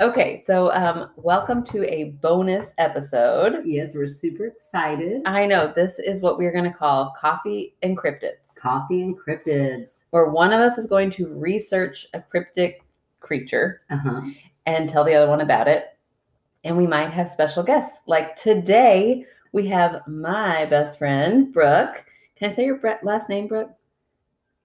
Okay, 0.00 0.42
so 0.44 0.72
um, 0.72 1.10
welcome 1.16 1.64
to 1.66 1.84
a 1.88 2.10
bonus 2.20 2.70
episode. 2.78 3.62
Yes, 3.64 3.94
we're 3.94 4.08
super 4.08 4.46
excited. 4.46 5.22
I 5.24 5.46
know 5.46 5.72
this 5.74 6.00
is 6.00 6.20
what 6.20 6.36
we're 6.36 6.50
going 6.52 6.64
to 6.64 6.76
call 6.76 7.14
Coffee 7.18 7.76
and 7.82 7.96
Cryptids, 7.96 8.38
Coffee 8.56 9.02
and 9.02 9.16
cryptids. 9.16 10.02
where 10.10 10.26
one 10.30 10.52
of 10.52 10.60
us 10.60 10.78
is 10.78 10.88
going 10.88 11.10
to 11.12 11.28
research 11.28 12.08
a 12.12 12.20
cryptic 12.20 12.82
creature 13.20 13.82
Uh 13.88 13.96
huh. 13.98 14.20
and 14.66 14.88
tell 14.88 15.04
the 15.04 15.14
other 15.14 15.28
one 15.30 15.42
about 15.42 15.68
it. 15.68 15.96
And 16.64 16.76
we 16.76 16.88
might 16.88 17.10
have 17.10 17.30
special 17.30 17.62
guests. 17.62 18.00
Like 18.08 18.34
today, 18.34 19.24
we 19.52 19.68
have 19.68 20.02
my 20.08 20.64
best 20.66 20.98
friend, 20.98 21.52
Brooke. 21.52 22.04
Can 22.36 22.50
I 22.50 22.54
say 22.54 22.64
your 22.64 22.80
last 23.04 23.28
name, 23.28 23.46
Brooke? 23.46 23.70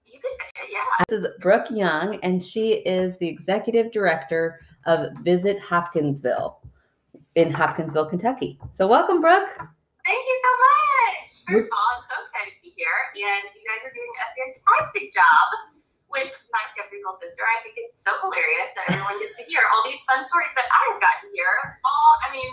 You 0.04 0.18
could 0.18 0.30
say 0.40 0.64
it, 0.64 0.70
yeah. 0.72 1.04
This 1.08 1.20
is 1.24 1.28
Brooke 1.40 1.70
Jung, 1.70 2.18
and 2.24 2.42
she 2.42 2.78
is 2.78 3.16
the 3.18 3.28
executive 3.28 3.92
director 3.92 4.58
of 4.86 5.12
Visit 5.22 5.58
Hopkinsville 5.60 6.60
in 7.34 7.52
Hopkinsville, 7.52 8.06
Kentucky. 8.06 8.58
So, 8.72 8.86
welcome, 8.86 9.20
Brooke. 9.20 9.50
Thank 10.06 10.22
you 10.26 10.38
so 10.42 10.52
much. 10.56 11.28
First 11.46 11.66
of 11.68 11.74
all, 11.74 11.90
I'm 11.98 12.04
so 12.08 12.16
excited 12.24 12.56
to 12.56 12.60
be 12.62 12.72
here, 12.74 12.98
and 13.14 13.42
you 13.54 13.64
guys 13.68 13.82
are 13.84 13.94
doing 13.94 14.12
a 14.18 14.26
fantastic 14.34 15.12
job 15.12 15.46
with 16.10 16.30
my 16.50 16.62
skeptical 16.74 17.14
sister. 17.22 17.42
I 17.46 17.62
think 17.62 17.78
it's 17.78 18.02
so 18.02 18.10
hilarious 18.18 18.70
that 18.74 18.84
everyone 18.90 19.16
gets 19.22 19.38
to 19.38 19.44
hear 19.46 19.62
all 19.70 19.82
these 19.86 20.02
fun 20.06 20.26
stories 20.26 20.50
that 20.58 20.66
I've 20.66 20.98
gotten 20.98 21.30
here. 21.30 21.78
All, 21.86 22.12
I 22.26 22.28
mean, 22.34 22.50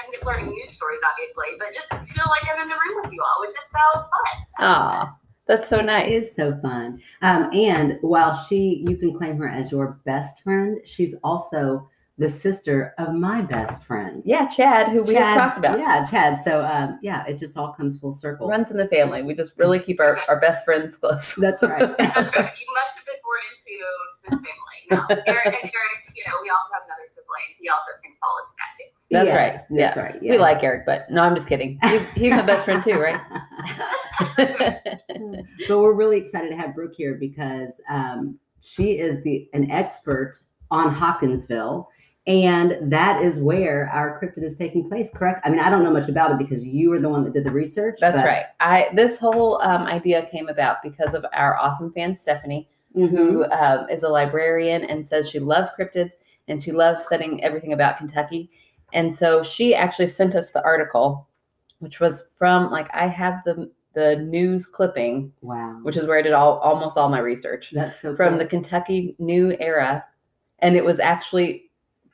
I'm 0.00 0.08
learning 0.24 0.50
new 0.50 0.68
stories, 0.72 1.00
obviously, 1.04 1.60
but 1.60 1.76
just 1.76 1.88
feel 2.16 2.26
like 2.32 2.44
I'm 2.48 2.64
in 2.64 2.68
the 2.72 2.78
room 2.78 3.04
with 3.04 3.12
you 3.12 3.20
all, 3.20 3.38
which 3.44 3.52
is 3.52 3.66
so 3.68 3.84
fun. 4.08 4.36
Aw, 4.64 5.00
that's 5.46 5.68
so 5.68 5.78
It 5.78 5.86
nice. 5.86 6.10
is 6.10 6.34
so 6.34 6.58
fun. 6.62 7.00
Um, 7.22 7.50
and 7.52 7.98
while 8.00 8.32
she, 8.44 8.84
you 8.88 8.96
can 8.96 9.12
claim 9.16 9.36
her 9.38 9.48
as 9.48 9.70
your 9.70 9.98
best 10.04 10.42
friend, 10.42 10.78
she's 10.84 11.14
also 11.22 11.88
the 12.16 12.30
sister 12.30 12.94
of 12.98 13.12
my 13.12 13.42
best 13.42 13.84
friend. 13.84 14.22
Yeah, 14.24 14.46
Chad, 14.46 14.88
who 14.88 15.02
we 15.02 15.14
have 15.14 15.36
talked 15.36 15.58
about, 15.58 15.80
Yeah, 15.80 16.04
Chad. 16.04 16.40
So 16.42 16.64
um, 16.64 16.98
yeah, 17.02 17.26
it 17.26 17.38
just 17.38 17.56
all 17.56 17.72
comes 17.72 17.98
full 17.98 18.12
circle. 18.12 18.46
runs 18.48 18.70
in 18.70 18.76
the 18.76 18.86
family. 18.86 19.22
We 19.22 19.34
just 19.34 19.52
really 19.56 19.80
keep 19.80 19.98
our, 20.00 20.18
our 20.28 20.38
best 20.40 20.64
friends 20.64 20.96
close. 20.96 21.34
That's 21.34 21.62
right. 21.62 21.78
That's 21.98 22.16
right. 22.36 22.52
You 22.54 22.68
must 22.70 22.94
have 22.94 23.06
been 23.06 23.20
born 23.24 23.42
into 23.50 23.74
this 24.30 24.38
family. 24.38 24.80
No, 24.92 25.00
Eric 25.26 25.46
and 25.46 25.72
Eric, 25.74 26.00
you 26.14 26.22
know, 26.28 26.36
we 26.42 26.50
also 26.50 26.70
have 26.74 26.84
another 26.86 27.08
sibling. 27.16 27.50
He 27.58 27.68
also 27.68 27.90
can 28.04 28.12
fall 28.22 28.36
into 28.44 28.54
that 28.62 28.70
too. 28.78 28.90
That's 29.14 29.26
Yes, 29.28 29.36
right. 29.36 29.66
That's 29.70 29.96
Yeah. 29.96 30.02
right. 30.02 30.20
We 30.22 30.38
like 30.38 30.62
Eric, 30.62 30.84
but 30.86 31.10
no, 31.10 31.22
I'm 31.22 31.34
just 31.34 31.48
kidding. 31.48 31.78
He's, 31.82 32.02
he's 32.10 32.30
my 32.32 32.42
best 32.42 32.64
friend 32.64 32.82
too, 32.82 32.98
right? 32.98 33.20
but 34.36 35.78
we're 35.80 35.92
really 35.94 36.18
excited 36.18 36.50
to 36.50 36.56
have 36.56 36.74
Brooke 36.74 36.94
here 36.96 37.14
because 37.14 37.80
um, 37.88 38.38
she 38.60 38.98
is 38.98 39.22
the 39.24 39.48
an 39.52 39.70
expert 39.70 40.32
on 40.70 40.94
Hopkinsville, 40.94 41.88
and 42.26 42.78
that 42.92 43.22
is 43.22 43.40
where 43.40 43.88
our 43.90 44.18
cryptid 44.20 44.44
is 44.44 44.56
taking 44.56 44.88
place. 44.88 45.10
Correct? 45.14 45.40
I 45.44 45.50
mean, 45.50 45.60
I 45.60 45.70
don't 45.70 45.82
know 45.84 45.92
much 45.92 46.08
about 46.08 46.32
it 46.32 46.38
because 46.38 46.64
you 46.64 46.90
were 46.90 46.98
the 46.98 47.08
one 47.08 47.24
that 47.24 47.32
did 47.34 47.44
the 47.44 47.50
research. 47.50 47.98
That's 48.00 48.18
but- 48.20 48.26
right. 48.26 48.44
I 48.60 48.88
this 48.94 49.18
whole 49.18 49.60
um, 49.62 49.82
idea 49.86 50.26
came 50.30 50.48
about 50.48 50.78
because 50.82 51.14
of 51.14 51.24
our 51.32 51.56
awesome 51.58 51.92
fan 51.92 52.18
Stephanie, 52.18 52.68
Mhm. 52.96 53.10
who 53.10 53.44
um, 53.50 53.88
is 53.90 54.02
a 54.04 54.08
librarian 54.08 54.84
and 54.84 55.06
says 55.06 55.28
she 55.28 55.38
loves 55.38 55.70
cryptids 55.78 56.12
and 56.48 56.62
she 56.62 56.72
loves 56.72 57.04
studying 57.06 57.42
everything 57.42 57.72
about 57.72 57.98
Kentucky. 57.98 58.50
And 58.94 59.14
so 59.14 59.42
she 59.42 59.74
actually 59.74 60.06
sent 60.06 60.34
us 60.34 60.50
the 60.50 60.64
article, 60.64 61.28
which 61.80 62.00
was 62.00 62.24
from 62.36 62.70
like 62.70 62.88
I 62.94 63.08
have 63.08 63.42
the 63.44 63.70
the 63.94 64.16
news 64.16 64.66
clipping, 64.66 65.32
Wow, 65.42 65.78
which 65.82 65.96
is 65.96 66.06
where 66.06 66.18
I 66.18 66.22
did 66.22 66.32
all 66.32 66.58
almost 66.58 66.96
all 66.96 67.08
my 67.08 67.18
research 67.20 67.72
that's 67.74 68.00
so 68.00 68.16
from 68.16 68.30
cool. 68.30 68.38
the 68.38 68.46
Kentucky 68.46 69.14
New 69.18 69.56
Era, 69.60 70.04
and 70.60 70.76
it 70.76 70.84
was 70.84 70.98
actually 70.98 71.70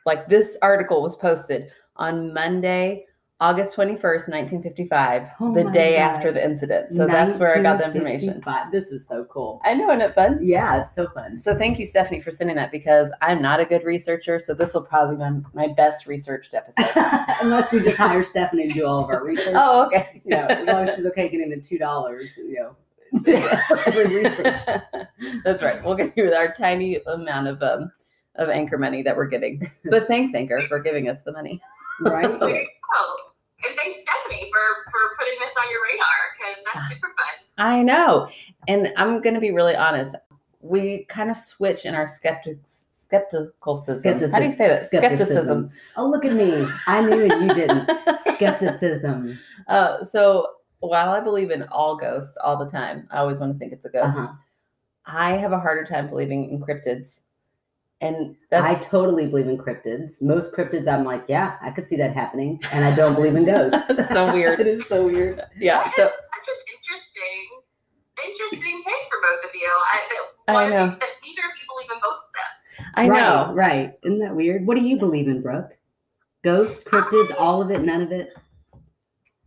like 0.07 0.29
this 0.29 0.57
article 0.63 1.03
was 1.03 1.17
posted 1.17 1.71
on 1.97 2.33
Monday, 2.35 3.07
August 3.41 3.75
twenty 3.75 3.97
first, 3.97 4.29
nineteen 4.29 4.63
fifty 4.63 4.87
five, 4.87 5.29
Oh 5.41 5.55
the 5.55 5.65
day 5.71 5.97
after 5.97 6.33
the 6.33 6.45
incident. 6.45 6.93
So 6.93 7.07
that's 7.07 7.39
where 7.39 7.57
I 7.57 7.63
got 7.63 7.79
the 7.79 7.87
information. 7.87 8.35
1955. 8.35 8.73
This 8.73 8.93
is 8.93 9.07
so 9.09 9.25
cool. 9.25 9.61
I 9.65 9.75
know, 9.75 9.89
isn't 9.91 10.03
it 10.03 10.15
fun? 10.15 10.39
Yeah, 10.43 10.83
it's 10.83 10.95
so 10.95 11.09
fun. 11.09 11.39
So 11.39 11.57
thank 11.57 11.79
you, 11.79 11.87
Stephanie, 11.87 12.21
for 12.21 12.31
sending 12.31 12.57
that 12.57 12.71
because 12.71 13.11
I'm 13.23 13.41
not 13.41 13.61
a 13.61 13.65
good 13.65 13.85
researcher. 13.85 14.39
So 14.39 14.53
this 14.53 14.75
will 14.75 14.83
probably 14.83 15.17
be 15.17 15.21
my, 15.23 15.67
my 15.67 15.73
best 15.73 16.07
researched 16.07 16.55
episode. 16.55 16.91
Unless 17.41 17.73
we 17.73 17.81
just 17.81 17.97
hire 17.97 18.23
Stephanie 18.23 18.69
to 18.69 18.75
do 18.75 18.87
all 18.87 19.05
of 19.05 19.09
our 19.09 19.25
research. 19.25 19.55
oh, 19.57 19.87
okay. 19.87 20.21
you 20.25 20.37
know, 20.37 20.47
as 20.47 20.67
long 20.67 20.89
as 20.89 20.97
she's 20.97 21.07
okay 21.07 21.29
getting 21.29 21.49
the 21.51 21.61
two 21.61 21.79
dollars, 21.79 22.37
you 22.37 22.55
know, 22.55 22.77
for 23.69 23.79
every 23.87 24.23
research. 24.23 24.61
That's 25.45 25.63
right. 25.63 25.83
We'll 25.83 25.97
give 25.97 26.13
you 26.15 26.25
with 26.25 26.35
our 26.35 26.55
tiny 26.55 26.97
amount 27.07 27.49
of 27.49 27.63
um 27.63 27.91
of 28.37 28.49
anchor 28.49 28.79
money 28.79 29.03
that 29.03 29.17
we're 29.17 29.29
getting. 29.29 29.71
But 29.91 30.07
thanks, 30.07 30.35
Anchor, 30.35 30.63
for 30.69 30.79
giving 30.79 31.09
us 31.09 31.19
the 31.25 31.33
money. 31.33 31.61
Right? 32.01 32.31
Yes. 32.49 32.67
And 33.71 33.79
thanks 33.79 34.03
Stephanie 34.03 34.51
for 34.53 34.91
for 34.91 35.17
putting 35.17 35.39
this 35.39 35.51
on 35.57 35.71
your 35.71 35.83
radar 35.85 36.19
because 36.37 36.65
that's 36.75 36.89
super 36.93 37.07
fun. 37.07 37.47
I 37.59 37.83
know. 37.83 38.29
And 38.67 38.93
I'm 38.97 39.23
going 39.23 39.35
to 39.35 39.41
be 39.41 39.53
really 39.53 39.77
honest. 39.77 40.17
We 40.61 41.05
kind 41.09 41.31
of 41.31 41.37
switch 41.37 41.85
in 41.85 41.95
our 41.95 42.07
skeptics 42.07 42.87
skeptical 42.93 43.77
system. 43.77 44.21
How 44.31 44.39
do 44.39 44.45
you 44.45 44.53
say 44.53 44.69
that? 44.69 44.87
Skepticism. 44.87 45.71
Oh, 45.97 46.09
look 46.09 46.25
at 46.25 46.33
me. 46.33 46.67
I 46.87 47.01
knew 47.03 47.25
and 47.25 47.43
you 47.43 47.55
didn't. 47.55 47.91
Skepticism. 48.35 49.39
Uh, 49.69 50.05
so 50.05 50.47
while 50.81 51.11
I 51.11 51.21
believe 51.21 51.51
in 51.51 51.65
all 51.65 51.97
ghosts 51.97 52.37
all 52.43 52.57
the 52.57 52.71
time, 52.71 53.09
I 53.11 53.19
always 53.19 53.39
want 53.39 53.53
to 53.53 53.59
think 53.59 53.73
it's 53.73 53.85
a 53.85 53.89
ghost. 53.89 54.17
Uh-huh. 54.17 54.33
I 55.07 55.33
have 55.33 55.53
a 55.53 55.59
harder 55.59 55.85
time 55.85 56.09
believing 56.09 56.51
in 56.51 56.61
cryptids. 56.61 57.21
And 58.01 58.35
that's 58.51 58.65
I 58.65 58.75
totally 58.77 59.27
believe 59.27 59.47
in 59.47 59.59
cryptids. 59.59 60.23
Most 60.23 60.55
cryptids, 60.55 60.89
I'm 60.89 61.05
like, 61.05 61.25
yeah, 61.29 61.57
I 61.61 61.71
could 61.71 61.87
see 61.87 61.97
that 61.97 62.15
happening. 62.15 62.59
And 62.73 62.85
I 62.85 62.95
don't 62.95 63.15
believe 63.15 63.37
in 63.37 63.45
ghosts. 63.45 63.79
That's 63.89 64.09
so 64.13 64.33
weird. 64.33 64.59
it 64.61 64.67
is 64.67 64.87
so 64.87 65.05
weird. 65.05 65.43
yeah. 65.59 65.85
That 65.85 65.93
So 65.97 66.05
such 66.05 66.49
an 66.49 66.59
interesting, 66.75 67.61
interesting 68.27 68.83
take 68.85 69.09
for 69.11 69.19
both 69.21 69.45
of 69.45 69.55
you. 69.55 69.71
I, 70.49 70.55
I 70.55 70.69
know. 70.69 70.87
That 70.87 71.09
neither 71.23 71.43
of 71.43 71.53
you 71.61 71.67
believe 71.69 71.91
in 71.93 72.01
both 72.03 72.17
of 72.17 72.33
them. 72.33 72.87
I 72.95 73.09
right, 73.09 73.21
know. 73.21 73.53
Right. 73.55 73.93
Isn't 74.03 74.21
that 74.21 74.35
weird? 74.35 74.67
What 74.67 74.77
do 74.77 74.83
you 74.83 74.99
believe 74.99 75.29
in, 75.29 75.43
Brooke? 75.43 75.77
Ghosts, 76.43 76.83
cryptids, 76.83 77.35
all 77.39 77.61
of 77.61 77.71
it, 77.71 77.83
none 77.83 78.01
of 78.01 78.13
it? 78.13 78.33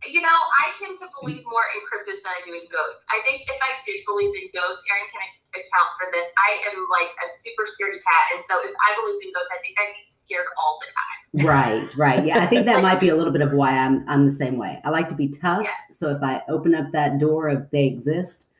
You 0.04 0.20
know, 0.20 0.38
I 0.60 0.72
tend 0.76 0.98
to 1.00 1.06
believe 1.20 1.42
more 1.48 1.66
in 1.72 1.80
cryptids 1.88 2.20
than 2.20 2.32
I 2.32 2.40
do 2.44 2.52
in 2.52 2.66
ghosts. 2.68 3.00
I 3.08 3.24
think 3.24 3.48
if 3.48 3.58
I 3.60 3.80
did 3.88 4.04
believe 4.04 4.32
in 4.36 4.52
ghosts, 4.52 4.84
Erin 4.88 5.08
can 5.08 5.22
account 5.56 5.90
for 5.96 6.06
this. 6.12 6.26
I 6.36 6.50
am 6.68 6.76
like 6.90 7.10
a 7.24 7.26
super 7.40 7.64
scaredy 7.64 8.02
cat, 8.02 8.24
and 8.36 8.40
so 8.44 8.60
if 8.60 8.74
I 8.74 8.88
believed 9.00 9.24
in 9.24 9.32
ghosts, 9.32 9.52
I 9.54 9.60
think 9.64 9.74
I'd 9.80 9.94
be 9.94 10.04
scared 10.08 10.48
all 10.58 10.78
the 10.82 10.88
time. 10.92 11.18
Right, 11.46 11.88
right. 11.96 12.24
Yeah, 12.24 12.42
I 12.42 12.46
think 12.46 12.66
that 12.70 12.82
might 12.82 13.00
be 13.00 13.08
a 13.08 13.16
little 13.16 13.32
bit 13.32 13.42
of 13.42 13.52
why 13.52 13.72
I'm 13.72 14.04
I'm 14.08 14.26
the 14.26 14.34
same 14.34 14.56
way. 14.58 14.80
I 14.84 14.90
like 14.90 15.08
to 15.10 15.16
be 15.16 15.28
tough. 15.28 15.62
Yeah. 15.64 15.78
So 15.90 16.10
if 16.10 16.22
I 16.22 16.42
open 16.48 16.74
up 16.74 16.92
that 16.92 17.18
door 17.18 17.48
of 17.48 17.70
they 17.70 17.86
exist, 17.86 18.50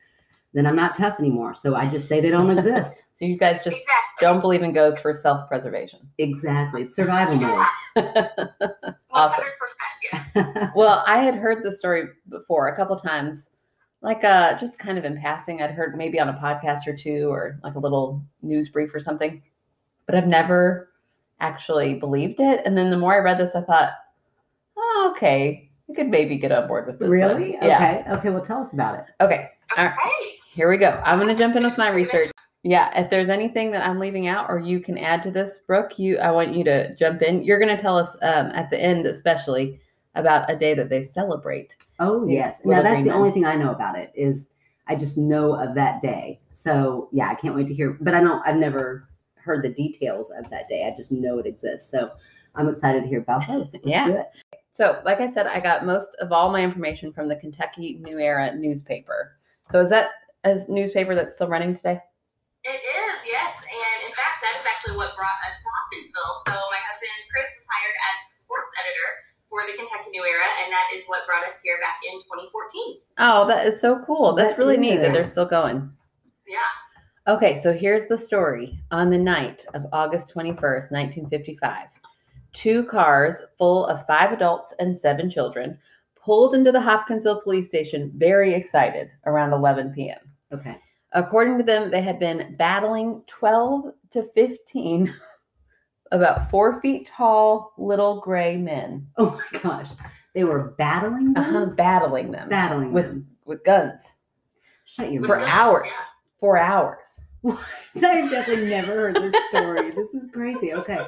then 0.55 0.65
I'm 0.65 0.75
not 0.75 0.97
tough 0.97 1.19
anymore. 1.19 1.53
So 1.53 1.75
I 1.75 1.87
just 1.87 2.07
say 2.07 2.21
they 2.21 2.31
don't 2.31 2.49
exist. 2.57 3.03
So 3.15 3.23
you 3.23 3.37
guys 3.37 3.59
just 3.63 3.77
exactly. 3.77 4.19
don't 4.19 4.41
believe 4.41 4.61
in 4.61 4.73
ghosts 4.73 4.99
for 4.99 5.13
self 5.13 5.47
preservation. 5.47 6.01
Exactly. 6.17 6.81
It's 6.81 6.97
survival 6.97 7.37
mode. 7.37 7.65
Awesome. 9.09 9.45
Yeah. 10.35 10.71
well, 10.75 11.01
I 11.07 11.19
had 11.19 11.35
heard 11.35 11.63
the 11.63 11.73
story 11.73 12.09
before 12.27 12.67
a 12.67 12.75
couple 12.75 12.97
times, 12.97 13.49
like 14.01 14.25
uh, 14.25 14.57
just 14.57 14.77
kind 14.77 14.97
of 14.97 15.05
in 15.05 15.17
passing. 15.17 15.61
I'd 15.61 15.71
heard 15.71 15.95
maybe 15.95 16.19
on 16.19 16.27
a 16.27 16.33
podcast 16.33 16.85
or 16.87 16.93
two, 16.97 17.29
or 17.29 17.57
like 17.63 17.75
a 17.75 17.79
little 17.79 18.21
news 18.41 18.67
brief 18.67 18.93
or 18.93 18.99
something, 18.99 19.41
but 20.05 20.15
I've 20.15 20.27
never 20.27 20.89
actually 21.39 21.93
believed 21.93 22.41
it. 22.41 22.61
And 22.65 22.77
then 22.77 22.89
the 22.89 22.97
more 22.97 23.13
I 23.13 23.19
read 23.19 23.37
this, 23.37 23.55
I 23.55 23.61
thought, 23.61 23.91
oh, 24.77 25.13
okay, 25.15 25.69
I 25.89 25.93
could 25.93 26.09
maybe 26.09 26.35
get 26.35 26.51
on 26.51 26.67
board 26.67 26.87
with 26.87 26.99
this. 26.99 27.07
one." 27.07 27.11
really? 27.17 27.53
Yeah. 27.53 28.01
Okay. 28.01 28.11
Okay. 28.11 28.29
Well, 28.31 28.43
tell 28.43 28.61
us 28.61 28.73
about 28.73 28.99
it. 28.99 29.05
Okay. 29.21 29.47
All 29.77 29.85
right. 29.85 30.35
Here 30.55 30.69
we 30.69 30.77
go. 30.77 31.01
I'm 31.03 31.19
going 31.19 31.35
to 31.35 31.37
jump 31.37 31.57
in 31.57 31.63
with 31.63 31.77
my 31.77 31.89
research. 31.89 32.31
Yeah, 32.63 32.97
if 32.97 33.09
there's 33.09 33.27
anything 33.27 33.71
that 33.71 33.85
I'm 33.85 33.99
leaving 33.99 34.27
out 34.27 34.49
or 34.49 34.57
you 34.57 34.79
can 34.79 34.97
add 34.97 35.21
to 35.23 35.31
this, 35.31 35.57
Brooke, 35.67 35.99
you 35.99 36.17
I 36.17 36.31
want 36.31 36.55
you 36.55 36.63
to 36.63 36.95
jump 36.95 37.21
in. 37.21 37.43
You're 37.43 37.59
going 37.59 37.75
to 37.75 37.81
tell 37.81 37.97
us 37.97 38.15
um, 38.21 38.47
at 38.53 38.69
the 38.69 38.79
end, 38.81 39.05
especially 39.05 39.81
about 40.15 40.49
a 40.49 40.55
day 40.55 40.73
that 40.73 40.87
they 40.87 41.03
celebrate. 41.03 41.75
Oh 41.99 42.25
yes. 42.25 42.61
Now 42.63 42.81
that's 42.81 43.05
the 43.05 43.13
only 43.13 43.31
thing 43.31 43.43
I 43.43 43.57
know 43.57 43.71
about 43.71 43.97
it 43.97 44.13
is 44.15 44.51
I 44.87 44.95
just 44.95 45.17
know 45.17 45.55
of 45.55 45.75
that 45.75 45.99
day. 45.99 46.39
So 46.51 47.09
yeah, 47.11 47.27
I 47.27 47.35
can't 47.35 47.53
wait 47.53 47.67
to 47.67 47.73
hear. 47.73 47.97
But 47.99 48.13
I 48.13 48.21
don't. 48.21 48.41
I've 48.47 48.55
never 48.55 49.09
heard 49.35 49.61
the 49.61 49.73
details 49.73 50.31
of 50.31 50.49
that 50.51 50.69
day. 50.69 50.89
I 50.89 50.95
just 50.95 51.11
know 51.11 51.37
it 51.37 51.45
exists. 51.45 51.91
So 51.91 52.11
I'm 52.55 52.69
excited 52.69 53.01
to 53.01 53.09
hear 53.09 53.19
about 53.19 53.45
both. 53.45 53.67
Let's 53.73 53.85
Yeah. 53.85 54.05
do 54.05 54.13
it. 54.15 54.27
So, 54.71 55.01
like 55.03 55.19
I 55.19 55.29
said, 55.29 55.47
I 55.47 55.59
got 55.59 55.85
most 55.85 56.15
of 56.21 56.31
all 56.31 56.49
my 56.49 56.61
information 56.61 57.11
from 57.11 57.27
the 57.27 57.35
Kentucky 57.35 57.99
New 58.01 58.19
Era 58.19 58.55
newspaper. 58.55 59.33
So, 59.69 59.81
is 59.81 59.89
that 59.89 60.11
a 60.45 60.61
newspaper 60.69 61.15
that's 61.15 61.35
still 61.35 61.49
running 61.49 61.75
today? 61.75 61.99
It 62.63 62.81
is, 62.81 63.15
yes. 63.25 63.53
And 63.61 63.97
in 64.07 64.13
fact, 64.13 64.41
that 64.41 64.57
is 64.61 64.65
actually 64.65 64.97
what 64.97 65.13
brought 65.17 65.37
us 65.45 65.57
to 65.61 65.67
Hopkinsville. 65.69 66.35
So 66.47 66.53
my 66.53 66.81
husband 66.85 67.13
Chris 67.29 67.49
was 67.53 67.65
hired 67.69 67.97
as 67.97 68.15
sports 68.41 68.71
editor 68.81 69.09
for 69.49 69.61
the 69.69 69.77
Kentucky 69.77 70.09
New 70.11 70.25
Era, 70.25 70.49
and 70.63 70.73
that 70.73 70.89
is 70.95 71.05
what 71.05 71.25
brought 71.27 71.45
us 71.47 71.59
here 71.63 71.77
back 71.81 71.97
in 72.05 72.17
2014. 72.21 72.97
Oh, 73.19 73.47
that 73.47 73.67
is 73.67 73.79
so 73.79 74.01
cool. 74.05 74.33
That's 74.33 74.53
That 74.53 74.59
really 74.59 74.77
neat 74.77 74.97
that 75.01 75.13
they're 75.13 75.25
still 75.25 75.45
going. 75.45 75.91
Yeah. 76.47 76.73
Okay, 77.27 77.59
so 77.61 77.73
here's 77.73 78.05
the 78.05 78.17
story. 78.17 78.79
On 78.91 79.09
the 79.09 79.17
night 79.17 79.65
of 79.73 79.85
August 79.93 80.33
21st, 80.35 80.91
1955, 80.91 81.87
two 82.53 82.83
cars 82.85 83.41
full 83.57 83.85
of 83.87 84.05
five 84.05 84.31
adults 84.31 84.73
and 84.79 84.99
seven 84.99 85.29
children 85.29 85.77
pulled 86.15 86.55
into 86.55 86.71
the 86.71 86.81
Hopkinsville 86.81 87.41
police 87.41 87.67
station 87.67 88.11
very 88.15 88.53
excited 88.53 89.11
around 89.25 89.53
11 89.53 89.93
p.m. 89.93 90.19
Okay. 90.53 90.77
According 91.13 91.57
to 91.59 91.63
them, 91.63 91.91
they 91.91 92.01
had 92.01 92.19
been 92.19 92.55
battling 92.57 93.23
12 93.27 93.91
to 94.11 94.23
15 94.35 95.13
about 96.11 96.49
four 96.49 96.81
feet 96.81 97.07
tall 97.07 97.73
little 97.77 98.19
gray 98.21 98.57
men, 98.57 99.07
Oh 99.17 99.41
my 99.53 99.59
gosh. 99.61 99.91
They 100.33 100.43
were 100.43 100.75
battling 100.77 101.33
them? 101.33 101.43
uh-huh, 101.43 101.65
battling 101.77 102.31
them 102.31 102.49
Battling 102.49 102.91
with 102.91 103.05
them. 103.05 103.27
with 103.45 103.63
guns 103.63 104.01
Shut 104.83 105.11
your 105.11 105.23
for 105.23 105.37
mouth. 105.37 105.47
hours. 105.49 105.87
Yeah. 105.89 106.01
For 106.39 106.57
hours. 106.57 107.07
What? 107.41 107.57
I've 107.95 108.29
definitely 108.29 108.67
never 108.69 108.91
heard 108.91 109.15
this 109.15 109.33
story. 109.49 109.91
this 109.91 110.13
is 110.13 110.27
crazy. 110.33 110.73
Okay. 110.73 110.99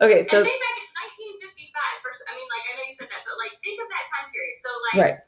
Okay, 0.00 0.26
so 0.28 0.36
and 0.38 0.46
think 0.46 0.60
back 0.60 0.76
in 0.78 0.88
1955. 1.40 2.02
First, 2.02 2.20
I 2.28 2.34
mean, 2.36 2.46
like 2.52 2.64
I 2.68 2.72
know 2.76 2.84
you 2.88 2.94
said 2.98 3.08
that, 3.08 3.22
but 3.24 3.38
like 3.38 3.52
think 3.64 3.80
of 3.80 3.88
that 3.88 4.04
time 4.12 4.26
period. 4.30 4.56
So 4.62 4.70
like 4.84 4.98
right. 5.02 5.18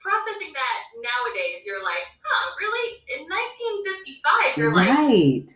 Processing 0.00 0.52
that 0.54 0.78
nowadays, 0.96 1.62
you're 1.64 1.82
like, 1.82 2.04
huh, 2.22 2.50
really? 2.58 2.98
In 3.16 3.28
1955, 3.28 4.56
you're 4.56 4.74
like, 4.74 4.88
Right. 4.88 5.46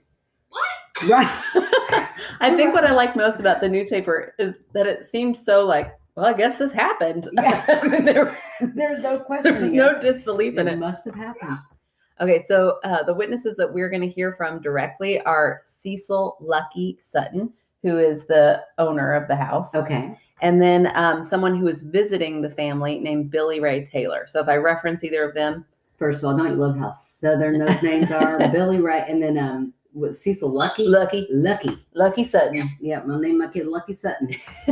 what? 0.48 1.08
Right. 1.10 2.08
I 2.40 2.54
think 2.56 2.72
what 2.74 2.84
I 2.84 2.92
like 2.92 3.16
most 3.16 3.40
about 3.40 3.60
the 3.60 3.68
newspaper 3.68 4.34
is 4.38 4.54
that 4.72 4.86
it 4.86 5.06
seemed 5.06 5.36
so 5.36 5.64
like, 5.64 5.92
well, 6.14 6.26
I 6.26 6.32
guess 6.32 6.56
this 6.58 6.72
happened. 6.72 7.28
Yeah. 7.32 7.64
there, 8.00 8.36
There's 8.60 9.00
no 9.00 9.18
question. 9.26 9.60
was 9.60 9.72
no 9.72 9.98
disbelief 10.00 10.58
in 10.58 10.68
it 10.68 10.74
it. 10.74 10.78
must 10.78 11.04
have 11.06 11.14
happened. 11.16 11.58
Okay, 12.20 12.44
so 12.46 12.78
uh, 12.84 13.02
the 13.02 13.14
witnesses 13.14 13.56
that 13.56 13.72
we're 13.72 13.90
going 13.90 14.02
to 14.02 14.08
hear 14.08 14.34
from 14.34 14.62
directly 14.62 15.20
are 15.22 15.62
Cecil 15.66 16.36
Lucky 16.40 16.98
Sutton, 17.02 17.52
who 17.84 17.98
is 17.98 18.24
the 18.24 18.60
owner 18.78 19.12
of 19.12 19.28
the 19.28 19.36
house, 19.36 19.74
Okay. 19.74 20.18
and 20.42 20.60
then 20.60 20.90
um, 20.96 21.22
someone 21.22 21.54
who 21.56 21.68
is 21.68 21.82
visiting 21.82 22.40
the 22.40 22.50
family 22.50 22.98
named 22.98 23.30
Billy 23.30 23.60
Ray 23.60 23.84
Taylor. 23.84 24.26
So 24.28 24.40
if 24.40 24.48
I 24.48 24.56
reference 24.56 25.04
either 25.04 25.22
of 25.28 25.34
them, 25.34 25.64
First 25.96 26.24
of 26.24 26.28
all, 26.30 26.36
don't 26.36 26.48
you 26.50 26.56
love 26.56 26.76
how 26.76 26.90
southern 26.90 27.58
those 27.60 27.80
names 27.80 28.10
are? 28.10 28.36
Billy 28.52 28.80
Ray, 28.80 29.04
and 29.08 29.22
then 29.22 29.38
um 29.38 29.72
what 29.92 30.16
Cecil 30.16 30.48
Lucky? 30.50 30.84
Lucky, 30.88 31.28
Lucky. 31.30 31.78
Lucky 31.94 32.24
Sutton. 32.24 32.68
Yeah, 32.80 33.00
my 33.04 33.20
name 33.20 33.38
my 33.38 33.46
kid 33.46 33.68
Lucky 33.68 33.92
Sutton. 33.92 34.34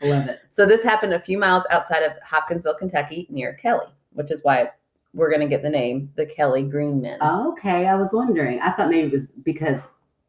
Love 0.00 0.28
it. 0.28 0.40
So 0.50 0.64
this 0.64 0.82
happened 0.82 1.12
a 1.12 1.20
few 1.20 1.36
miles 1.38 1.64
outside 1.70 2.02
of 2.02 2.12
Hopkinsville, 2.24 2.76
Kentucky, 2.78 3.26
near 3.30 3.52
Kelly, 3.54 3.88
which 4.14 4.30
is 4.30 4.40
why 4.42 4.70
we're 5.12 5.28
going 5.28 5.42
to 5.42 5.48
get 5.48 5.62
the 5.62 5.68
name 5.68 6.10
the 6.16 6.24
Kelly 6.24 6.62
Green 6.62 7.02
Men. 7.02 7.18
Okay, 7.22 7.86
I 7.86 7.94
was 7.94 8.14
wondering. 8.14 8.58
I 8.60 8.70
thought 8.70 8.88
maybe 8.88 9.08
it 9.08 9.12
was 9.12 9.26
because 9.44 9.86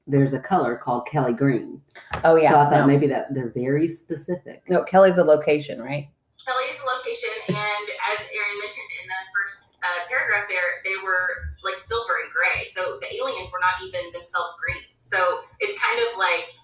there's 0.10 0.34
a 0.34 0.40
color 0.40 0.76
called 0.76 1.08
Kelly 1.08 1.34
Green. 1.34 1.82
oh 2.24 2.36
yeah, 2.36 2.52
so 2.52 2.60
I 2.60 2.70
thought 2.70 2.82
no. 2.82 2.88
maybe 2.88 3.08
that 3.08 3.34
they're 3.34 3.54
very 3.56 3.88
specific. 3.88 4.64
no, 4.68 4.84
Kelly's 4.84 5.18
a 5.18 5.24
location, 5.24 5.82
right? 5.82 6.10
Kelly 6.46 6.66
is 6.74 6.80
a 6.82 6.88
location, 6.98 7.30
and 7.50 7.86
as 8.10 8.20
Aaron 8.20 8.58
mentioned 8.60 8.90
in 9.04 9.06
the 9.08 9.22
first 9.32 9.62
uh, 9.86 10.02
paragraph, 10.10 10.50
there 10.50 10.82
they 10.84 10.98
were 11.04 11.30
like 11.64 11.80
silver 11.80 12.18
and 12.26 12.34
gray. 12.34 12.68
So 12.74 12.98
the 13.02 13.10
aliens 13.16 13.50
were 13.54 13.62
not 13.62 13.78
even 13.86 14.12
themselves 14.12 14.58
green. 14.58 14.84
So 15.04 15.46
it's 15.60 15.78
kind 15.80 16.00
of 16.10 16.18
like 16.18 16.58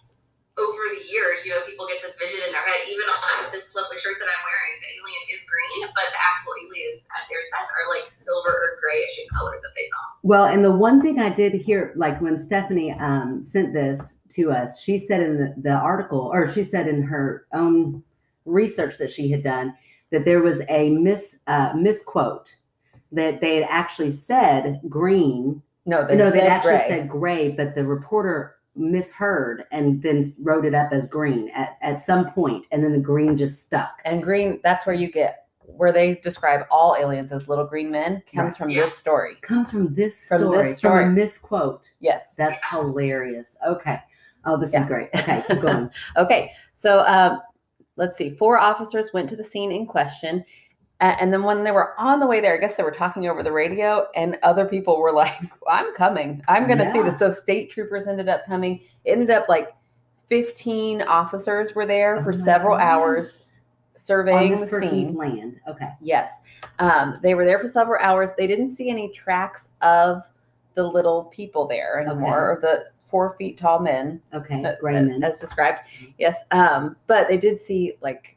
over 0.57 0.83
the 0.95 1.03
years, 1.03 1.43
you 1.43 1.51
know, 1.51 1.59
people 1.67 1.83
get 1.87 1.99
this 1.99 2.15
vision 2.15 2.39
in 2.47 2.51
their 2.51 2.63
head. 2.63 2.87
Even 2.87 3.07
on 3.11 3.51
this 3.51 3.67
lovely 3.75 3.99
shirt 3.99 4.15
that 4.19 4.29
I'm 4.31 4.43
wearing, 4.47 4.73
the 4.79 4.89
alien 4.95 5.23
is 5.35 5.43
green, 5.43 5.91
but 5.91 6.07
the 6.07 6.21
actual 6.21 6.55
aliens, 6.63 7.03
as 7.11 7.23
Aaron 7.27 7.47
said, 7.51 7.67
are 7.75 7.87
like 7.91 8.07
silver 8.15 8.55
or 8.55 8.79
grayish 8.79 9.19
in 9.19 9.27
color 9.35 9.59
that 9.59 9.73
they 9.75 9.87
saw. 9.91 10.03
Well, 10.23 10.45
and 10.45 10.63
the 10.63 10.71
one 10.71 11.01
thing 11.01 11.19
I 11.19 11.29
did 11.29 11.53
hear, 11.53 11.91
like 11.95 12.21
when 12.21 12.37
Stephanie 12.37 12.93
um, 12.93 13.41
sent 13.41 13.73
this 13.73 14.17
to 14.29 14.51
us, 14.51 14.79
she 14.81 14.97
said 14.97 15.21
in 15.21 15.37
the, 15.37 15.53
the 15.57 15.75
article, 15.75 16.31
or 16.31 16.49
she 16.49 16.63
said 16.63 16.87
in 16.87 17.03
her 17.03 17.45
own 17.51 18.01
research 18.45 18.97
that 18.97 19.11
she 19.11 19.29
had 19.29 19.43
done, 19.43 19.75
that 20.11 20.23
there 20.23 20.41
was 20.41 20.61
a 20.69 20.89
mis 20.89 21.37
uh, 21.47 21.73
misquote 21.75 22.55
that 23.11 23.41
they 23.41 23.55
had 23.55 23.67
actually 23.69 24.11
said 24.11 24.79
green. 24.87 25.61
No, 25.85 26.07
they 26.07 26.15
no, 26.15 26.31
they 26.31 26.39
said 26.39 26.47
actually 26.47 26.77
gray. 26.77 26.87
said 26.87 27.09
gray, 27.09 27.49
but 27.51 27.75
the 27.75 27.85
reporter 27.85 28.54
misheard 28.75 29.63
and 29.71 30.01
then 30.01 30.21
wrote 30.41 30.65
it 30.65 30.73
up 30.73 30.91
as 30.91 31.07
green 31.07 31.49
at, 31.55 31.77
at 31.81 31.99
some 31.99 32.29
point, 32.31 32.67
and 32.71 32.83
then 32.83 32.91
the 32.91 32.99
green 32.99 33.35
just 33.37 33.61
stuck. 33.63 34.01
and 34.05 34.21
green. 34.23 34.59
That's 34.63 34.85
where 34.85 34.95
you 34.95 35.11
get 35.11 35.41
where 35.67 35.91
they 35.91 36.15
describe 36.23 36.61
all 36.69 36.95
aliens 36.99 37.31
as 37.31 37.47
little 37.47 37.65
green 37.65 37.89
men. 37.89 38.21
Comes 38.33 38.45
Right. 38.53 38.57
from 38.57 38.69
Yeah. 38.69 38.83
this 38.85 38.97
story. 38.97 39.35
Comes 39.41 39.71
from 39.71 39.93
this 39.95 40.27
From 40.27 40.41
story, 40.43 40.67
this 40.69 40.77
story. 40.77 41.03
from 41.05 41.11
a 41.11 41.15
misquote. 41.15 41.89
Yes. 41.99 42.21
That's 42.37 42.61
hilarious. 42.69 43.57
Okay. 43.67 43.99
Oh, 44.45 44.57
this 44.57 44.73
Yeah. 44.73 44.81
is 44.83 44.87
great. 44.87 45.09
Okay, 45.15 45.43
keep 45.47 45.59
going. 45.61 45.89
Okay, 46.17 46.51
so 46.75 46.99
um, 47.07 47.41
let's 47.95 48.15
see. 48.15 48.35
Four 48.35 48.59
officers 48.59 49.11
went 49.11 49.27
to 49.29 49.35
the 49.35 49.43
scene 49.43 49.71
in 49.71 49.87
question. 49.87 50.45
And 51.01 51.33
then 51.33 51.43
when 51.43 51.63
they 51.65 51.71
were 51.71 51.93
on 51.99 52.19
the 52.21 52.25
way 52.25 52.39
there, 52.39 52.53
I 52.55 52.57
guess 52.57 52.75
they 52.75 52.83
were 52.83 52.91
talking 52.91 53.27
over 53.27 53.43
the 53.43 53.51
radio, 53.51 54.07
and 54.15 54.37
other 54.43 54.65
people 54.65 54.99
were 54.99 55.11
like, 55.23 55.35
I'm 55.69 55.93
coming. 55.93 56.41
I'm 56.47 56.67
going 56.67 56.77
to 56.79 56.91
see 56.93 57.01
this. 57.01 57.19
So 57.19 57.31
state 57.31 57.69
troopers 57.69 58.07
ended 58.07 58.29
up 58.29 58.45
coming. 58.45 58.81
It 59.03 59.11
ended 59.11 59.29
up 59.29 59.49
like 59.49 59.73
15 60.29 61.01
officers 61.03 61.75
were 61.75 61.85
there 61.85 62.17
Oh 62.19 62.23
for 62.23 62.33
several 62.33 62.77
hours 62.77 63.43
On 63.95 63.99
surveying 63.99 64.51
this 64.51 64.61
the 64.61 64.67
person's 64.67 64.91
scene. 65.09 65.15
land. 65.15 65.59
Okay. 65.67 65.89
Yes. 66.01 66.31
Um, 66.79 67.19
they 67.21 67.35
were 67.35 67.45
there 67.45 67.59
for 67.59 67.67
several 67.67 68.01
hours. 68.01 68.29
They 68.37 68.47
didn't 68.47 68.75
see 68.75 68.89
any 68.89 69.09
tracks 69.09 69.67
of 69.81 70.23
the 70.75 70.83
little 70.83 71.25
people 71.25 71.67
there 71.67 71.99
anymore, 71.99 72.51
or 72.51 72.59
the 72.61 72.85
four 73.09 73.35
feet 73.37 73.57
tall 73.57 73.79
men 73.79 74.21
Okay. 74.33 74.63
Gray 74.81 74.93
men. 74.93 75.23
as 75.23 75.39
described. 75.39 75.79
Yes, 76.17 76.43
um, 76.51 76.95
but 77.07 77.27
they 77.27 77.37
did 77.37 77.61
see 77.61 77.93
like 78.01 78.34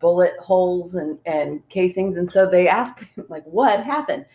bullet 0.00 0.32
holes 0.38 0.94
and 0.94 1.18
and 1.26 1.66
casings, 1.68 2.16
and 2.16 2.30
so 2.30 2.48
they 2.48 2.68
asked 2.68 3.00
him 3.04 3.24
like, 3.28 3.44
"What 3.44 3.82
happened?" 3.84 4.26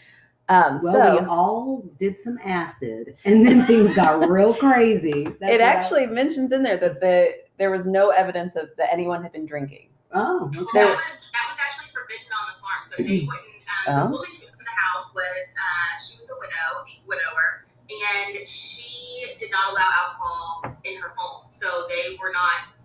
Um, 0.49 0.81
well, 0.83 1.13
we 1.19 1.25
all 1.27 1.81
did 1.97 2.19
some 2.19 2.37
acid, 2.43 3.15
and 3.25 3.45
then 3.45 3.63
things 3.65 3.93
got 3.93 4.27
real 4.29 4.53
crazy. 4.53 5.23
That's 5.39 5.53
it 5.53 5.59
what 5.59 5.61
I- 5.61 5.73
actually 5.73 6.05
mentions 6.07 6.51
in 6.51 6.61
there 6.63 6.77
that 6.77 6.99
the 6.99 7.31
there 7.57 7.71
was 7.71 7.85
no 7.85 8.09
evidence 8.09 8.55
of 8.55 8.69
that 8.77 8.91
anyone 8.91 9.21
had 9.23 9.31
been 9.31 9.45
drinking. 9.45 9.89
oh, 10.13 10.47
okay. 10.47 10.57
There- 10.73 10.85
that 10.87 10.89
was 10.95 11.29
that 11.31 11.45
was 11.47 11.57
actually 11.63 11.91
forbidden 11.93 12.27
on 12.35 12.45
the 12.51 12.57
farm, 12.59 12.81
so 12.85 12.95
they 13.03 13.19
wouldn't. 13.27 13.47
Um, 13.87 13.95
Oh. 13.97 14.07
The 14.07 14.11
woman 14.11 14.29
who 14.37 14.45
owned 14.45 14.59
the 14.59 14.77
house 14.77 15.09
was 15.15 15.43
uh, 15.57 16.03
she 16.05 16.17
was 16.19 16.29
a 16.29 16.35
widow, 16.37 16.85
a 16.85 17.07
widower, 17.07 17.65
and 17.89 18.47
she 18.47 19.25
did 19.39 19.49
not 19.51 19.71
allow 19.71 19.89
alcohol 20.05 20.77
in 20.83 20.99
her 21.01 21.13
home, 21.15 21.45
so 21.49 21.87
they 21.89 22.15
were 22.21 22.31
not. 22.31 22.75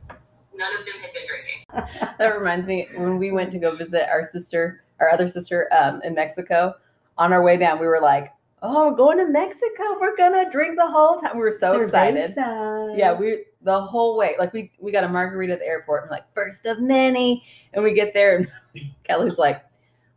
None 0.56 0.78
of 0.78 0.86
them 0.86 0.94
had 1.00 1.12
been 1.12 1.26
drinking. 1.26 2.12
That 2.18 2.38
reminds 2.38 2.66
me 2.66 2.88
when 2.94 3.18
we 3.18 3.30
went 3.30 3.50
to 3.52 3.58
go 3.58 3.76
visit 3.76 4.08
our 4.08 4.24
sister, 4.24 4.84
our 5.00 5.10
other 5.10 5.28
sister, 5.28 5.68
um, 5.72 6.00
in 6.02 6.14
Mexico. 6.14 6.74
On 7.18 7.32
our 7.32 7.42
way 7.42 7.56
down, 7.56 7.78
we 7.78 7.86
were 7.86 8.00
like, 8.00 8.32
"Oh, 8.62 8.90
we're 8.90 8.96
going 8.96 9.18
to 9.18 9.26
Mexico. 9.26 9.98
We're 10.00 10.16
gonna 10.16 10.50
drink 10.50 10.76
the 10.76 10.86
whole 10.86 11.18
time." 11.18 11.36
We 11.36 11.42
were 11.42 11.56
so 11.58 11.80
excited. 11.82 12.34
Yeah, 12.36 13.12
we 13.12 13.44
the 13.66 13.82
whole 13.82 14.16
way. 14.16 14.36
Like 14.38 14.52
we 14.54 14.72
we 14.78 14.92
got 14.92 15.04
a 15.04 15.08
margarita 15.08 15.54
at 15.54 15.58
the 15.58 15.66
airport 15.66 16.04
and 16.04 16.10
like 16.10 16.24
first 16.34 16.64
of 16.64 16.80
many. 16.80 17.44
And 17.74 17.84
we 17.84 17.92
get 17.92 18.14
there 18.14 18.36
and 18.36 18.48
Kelly's 19.04 19.36
like, 19.36 19.62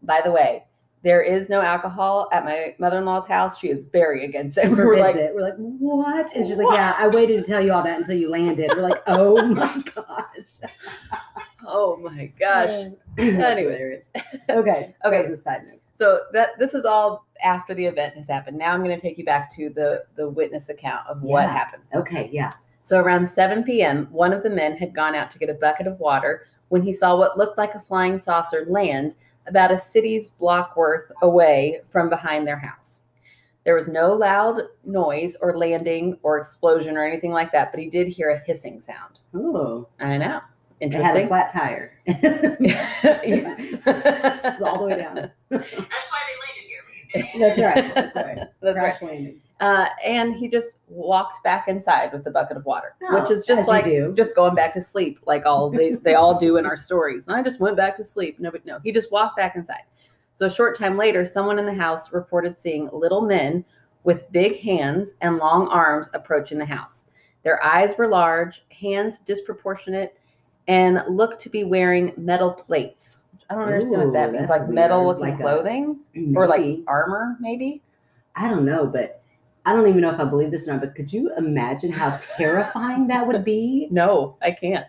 by 0.04 0.22
the 0.24 0.32
way, 0.32 0.66
there 1.02 1.22
is 1.22 1.48
no 1.48 1.62
alcohol 1.62 2.28
at 2.34 2.44
my 2.44 2.76
mother-in-law's 2.78 3.28
house. 3.28 3.58
She 3.58 3.70
is 3.70 3.86
very 3.92 4.26
against 4.26 4.60
She 4.60 4.68
it. 4.68 4.72
We 4.78 4.84
were 4.84 4.98
like, 4.98 5.16
it. 5.16 5.34
We're 5.34 5.42
like, 5.42 5.56
what? 5.58 6.36
And 6.36 6.46
she's 6.46 6.58
like, 6.58 6.76
yeah, 6.76 6.96
I 6.98 7.08
waited 7.08 7.44
to 7.44 7.50
tell 7.50 7.64
you 7.64 7.72
all 7.72 7.84
that 7.84 7.98
until 7.98 8.16
you 8.16 8.30
landed. 8.30 8.72
We're 8.76 8.88
like, 8.88 9.02
oh 9.08 9.46
my 9.54 9.82
gosh. 9.96 10.70
oh 11.66 11.98
my 11.98 12.32
gosh. 12.40 12.92
Anyways. 13.18 14.06
Okay. 14.50 14.96
Okay. 15.06 15.28
That 15.28 15.38
side 15.44 15.62
note. 15.68 15.80
So 15.98 16.22
that 16.34 16.50
this 16.60 16.74
is 16.74 16.86
all 16.86 17.26
after 17.44 17.74
the 17.74 17.86
event 17.86 18.16
has 18.16 18.28
happened. 18.28 18.58
Now 18.58 18.74
I'm 18.74 18.84
going 18.84 18.96
to 18.96 19.02
take 19.02 19.18
you 19.18 19.26
back 19.26 19.54
to 19.56 19.70
the 19.70 20.04
the 20.16 20.30
witness 20.30 20.70
account 20.70 21.08
of 21.08 21.22
what 21.22 21.48
happened. 21.50 21.84
Okay. 21.94 22.30
Yeah. 22.32 22.50
So 22.82 23.00
around 23.00 23.30
7 23.30 23.64
p.m., 23.64 24.08
one 24.10 24.34
of 24.34 24.42
the 24.44 24.50
men 24.50 24.76
had 24.76 24.96
gone 24.96 25.14
out 25.14 25.30
to 25.32 25.40
get 25.40 25.50
a 25.50 25.54
bucket 25.54 25.86
of 25.88 26.00
water 26.00 26.48
when 26.70 26.82
he 26.82 26.94
saw 26.94 27.16
what 27.16 27.38
looked 27.38 27.58
like 27.58 27.76
a 27.76 27.80
flying 27.80 28.18
saucer 28.18 28.66
land 28.68 29.16
about 29.50 29.72
a 29.72 29.78
city's 29.78 30.30
block 30.30 30.78
worth 30.78 31.12
away 31.22 31.82
from 31.90 32.10
behind 32.10 32.48
their 32.48 32.60
house. 32.60 33.02
There 33.66 33.76
was 33.76 33.88
no 33.88 34.14
loud 34.14 34.62
noise 34.86 35.36
or 35.42 35.58
landing 35.58 36.18
or 36.24 36.38
explosion 36.38 36.96
or 36.96 37.06
anything 37.06 37.32
like 37.32 37.52
that, 37.52 37.72
but 37.72 37.80
he 37.80 37.90
did 37.90 38.08
hear 38.08 38.30
a 38.32 38.40
hissing 38.40 38.82
sound. 38.82 39.20
Oh, 39.34 39.88
I 40.00 40.18
know. 40.18 40.40
Interesting. 40.80 41.02
It 41.02 41.14
had 41.14 41.24
a 41.24 41.28
flat 41.28 41.52
tire. 41.52 41.92
All 44.66 44.80
the 44.80 44.86
way 44.88 44.98
down. 44.98 45.16
That's 45.16 45.32
why 45.50 46.22
they 46.30 46.38
landed 46.46 46.66
here. 46.68 46.84
That's 47.40 47.60
right. 47.60 47.94
That's 47.94 48.16
right. 48.16 48.38
That's 48.62 48.64
right. 48.64 48.76
Crash 48.76 49.02
landing. 49.02 49.42
Uh, 49.60 49.88
and 50.06 50.34
he 50.36 50.48
just 50.48 50.78
walked 50.88 51.44
back 51.44 51.68
inside 51.68 52.14
with 52.14 52.24
the 52.24 52.32
bucket 52.32 52.56
of 52.56 52.64
water, 52.66 52.96
Oh, 53.04 53.20
which 53.22 53.30
is 53.30 53.44
just 53.44 53.68
like 53.68 53.84
just 54.16 54.34
going 54.34 54.56
back 54.56 54.74
to 54.76 54.82
sleep, 54.82 55.20
like 55.26 55.46
all 55.46 55.70
they, 55.70 55.96
they 55.96 56.14
all 56.16 56.40
do 56.40 56.56
in 56.58 56.66
our 56.66 56.78
stories. 56.88 57.28
And 57.28 57.36
I 57.36 57.44
just 57.44 57.60
went 57.60 57.76
back 57.76 57.98
to 57.98 58.04
sleep. 58.06 58.40
No, 58.40 58.52
but 58.52 58.66
no, 58.66 58.80
he 58.84 58.94
just 58.94 59.12
walked 59.12 59.36
back 59.36 59.58
inside. 59.58 59.84
So 60.36 60.46
a 60.46 60.50
short 60.50 60.78
time 60.78 60.96
later, 60.98 61.26
someone 61.26 61.60
in 61.60 61.66
the 61.66 61.74
house 61.74 62.14
reported 62.14 62.58
seeing 62.58 62.90
little 62.94 63.20
men 63.22 63.66
with 64.06 64.32
big 64.32 64.62
hands 64.62 65.12
and 65.20 65.38
long 65.38 65.68
arms 65.68 66.10
approaching 66.14 66.58
the 66.58 66.66
house. 66.66 67.04
Their 67.44 67.62
eyes 67.62 67.98
were 67.98 68.08
large, 68.08 68.64
hands 68.72 69.20
disproportionate, 69.20 70.18
and 70.70 71.02
looked 71.10 71.42
to 71.42 71.50
be 71.50 71.66
wearing 71.66 72.14
metal 72.16 72.52
plates. 72.54 73.20
I 73.50 73.56
don't 73.56 73.64
understand 73.64 74.04
what 74.06 74.14
that 74.14 74.32
means. 74.32 74.50
Like 74.50 74.70
metal 74.70 75.06
looking 75.06 75.22
Like 75.24 75.34
a- 75.40 75.42
clothing 75.42 76.00
or 76.36 76.48
like 76.48 76.80
armor, 76.88 77.36
maybe? 77.42 77.82
I 78.36 78.48
don't 78.48 78.64
know, 78.64 78.88
but 78.88 79.19
I 79.70 79.74
don't 79.74 79.88
even 79.88 80.02
know 80.02 80.10
if 80.12 80.20
I 80.20 80.24
believe 80.26 80.50
this 80.52 80.68
or 80.68 80.72
not. 80.72 80.82
But 80.82 80.96
could 80.96 81.14
you 81.14 81.32
imagine 81.38 81.92
how 81.92 82.18
terrifying 82.38 83.08
that 83.08 83.28
would 83.28 83.44
be? 83.46 83.88
No, 83.92 84.38
I 84.42 84.52
can't. 84.52 84.86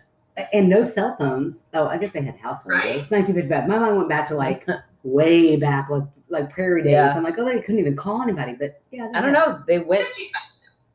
And 0.53 0.69
no 0.69 0.83
cell 0.83 1.15
phones. 1.19 1.63
Oh, 1.73 1.87
I 1.87 1.97
guess 1.97 2.11
they 2.11 2.21
had 2.23 2.37
house 2.37 2.63
phones. 2.63 2.75
Right. 2.77 2.95
It's 2.95 3.11
1955. 3.11 3.67
My 3.67 3.77
mind 3.77 3.97
went 3.97 4.09
back 4.09 4.27
to 4.29 4.35
like 4.35 4.65
way 5.03 5.55
back, 5.55 5.89
like 5.89 6.03
like 6.29 6.49
prairie 6.49 6.81
days. 6.81 6.93
Yeah. 6.93 7.13
I'm 7.15 7.21
like, 7.23 7.37
oh, 7.37 7.45
they 7.45 7.59
couldn't 7.59 7.79
even 7.79 7.95
call 7.95 8.21
anybody. 8.23 8.53
But 8.53 8.81
yeah, 8.91 9.07
they 9.11 9.17
I 9.19 9.21
don't 9.21 9.33
had- 9.33 9.47
know. 9.47 9.63
They 9.67 9.79
went, 9.79 10.07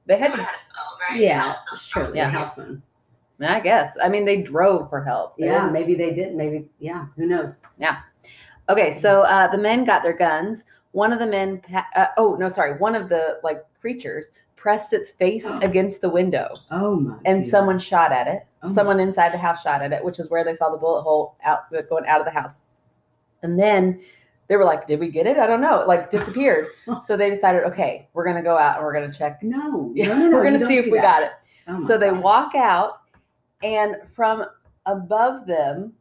they 0.07 0.19
had 0.19 0.31
Would 0.33 0.39
to, 0.39 0.43
had 0.43 0.55
phone, 0.75 0.99
right? 1.11 1.21
Yeah, 1.21 1.41
House 1.69 1.91
phone. 1.93 2.15
Yeah. 2.15 2.31
house 2.31 2.55
phone. 2.55 2.83
I 3.41 3.61
guess. 3.61 3.95
I 4.03 4.09
mean, 4.09 4.25
they 4.25 4.41
drove 4.43 4.89
for 4.89 5.05
help. 5.05 5.37
They 5.37 5.47
Yeah, 5.47 5.61
didn't- 5.61 5.73
maybe 5.75 5.95
they 5.95 6.13
didn't. 6.15 6.37
Maybe 6.37 6.67
yeah. 6.81 7.07
Who 7.17 7.27
knows? 7.27 7.59
Yeah. 7.79 7.99
Okay, 8.69 8.99
so 8.99 9.21
uh, 9.23 9.47
the 9.49 9.59
men 9.59 9.85
got 9.85 10.03
their 10.03 10.17
guns. 10.17 10.65
One 10.97 11.13
of 11.13 11.19
the 11.19 11.27
men, 11.27 11.61
uh, 11.95 12.07
oh 12.17 12.37
no, 12.41 12.49
sorry, 12.49 12.79
one 12.79 12.95
of 12.95 13.11
the 13.11 13.39
like 13.45 13.63
creatures 13.79 14.31
pressed 14.57 14.95
its 14.95 15.11
face 15.11 15.45
against 15.63 16.01
the 16.01 16.09
window, 16.09 16.49
Oh 16.71 16.99
my. 16.99 17.19
and 17.27 17.43
God. 17.43 17.51
someone 17.51 17.79
shot 17.79 18.13
at 18.13 18.27
it. 18.27 18.47
Oh. 18.63 18.71
Someone 18.71 18.99
inside 18.99 19.35
the 19.35 19.39
house 19.39 19.61
shot 19.61 19.83
at 19.83 19.93
it, 19.93 20.03
which 20.03 20.19
is 20.19 20.31
where 20.31 20.43
they 20.43 20.55
saw 20.55 20.71
the 20.71 20.79
bullet 20.79 21.03
hole 21.03 21.37
out 21.45 21.71
going 21.91 22.07
out 22.07 22.21
of 22.21 22.25
the 22.25 22.31
house. 22.33 22.61
And 23.43 23.61
then 23.61 24.01
they 24.49 24.57
were 24.57 24.65
like, 24.65 24.87
"Did 24.87 24.99
we 24.99 25.09
get 25.11 25.27
it? 25.27 25.37
I 25.37 25.47
don't 25.47 25.61
know." 25.61 25.81
It 25.83 25.87
like 25.87 26.11
disappeared. 26.17 26.69
so 27.05 27.15
they 27.15 27.29
decided, 27.29 27.65
okay, 27.65 28.09
we're 28.15 28.25
gonna 28.25 28.43
go 28.43 28.57
out 28.57 28.77
and 28.77 28.85
we're 28.87 28.95
gonna 28.95 29.13
check. 29.13 29.43
No, 29.43 29.93
no, 29.95 30.05
no, 30.15 30.29
no. 30.31 30.37
we're 30.39 30.45
gonna 30.51 30.67
see 30.67 30.79
if 30.79 30.87
we 30.87 30.93
that. 30.93 31.03
got 31.03 31.23
it. 31.25 31.31
Oh 31.69 31.87
so 31.87 31.99
they 31.99 32.11
walk 32.11 32.55
out, 32.55 33.01
and 33.63 33.97
from 34.15 34.47
above 34.87 35.47
them, 35.47 35.93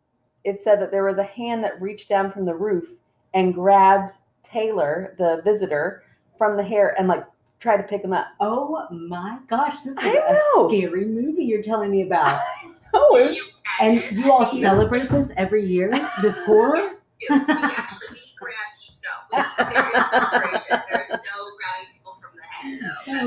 it 0.45 0.63
said 0.63 0.79
that 0.79 0.89
there 0.89 1.03
was 1.03 1.17
a 1.17 1.23
hand 1.23 1.65
that 1.65 1.81
reached 1.81 2.07
down 2.07 2.31
from 2.31 2.45
the 2.45 2.55
roof 2.55 2.87
and 3.33 3.53
grabbed 3.53 4.13
Taylor, 4.45 5.15
the 5.17 5.41
visitor, 5.43 6.03
from 6.37 6.57
the 6.57 6.63
hair 6.63 6.95
and 6.99 7.07
like 7.07 7.23
try 7.59 7.77
to 7.77 7.83
pick 7.83 8.03
him 8.03 8.13
up. 8.13 8.27
Oh 8.39 8.87
my 8.91 9.39
gosh, 9.47 9.81
this 9.81 9.97
is 9.97 10.03
a 10.03 10.37
scary 10.67 11.05
movie 11.05 11.43
you're 11.43 11.61
telling 11.63 11.91
me 11.91 12.01
about. 12.03 12.41
Oh, 12.97 13.35
Can 13.79 13.97
And 14.07 14.17
you 14.17 14.31
all 14.31 14.49
You- 14.53 14.61
celebrate 14.61 15.09
this 15.11 15.29
every 15.35 15.65
year? 15.65 15.89
This 16.21 16.39
horror? 16.39 16.77
Yes, 17.29 17.45
we 17.47 17.53
actually 17.53 18.07
we 18.13 18.21
grab 18.39 18.55
no. 19.03 19.71
There 19.71 19.89
is 19.95 20.03
celebration. 20.09 20.83
There's 20.89 21.09
no 21.09 21.51
grabbing 21.57 21.91
people 21.93 22.17
from 22.21 22.31
the 22.37 22.43
head 22.49 22.79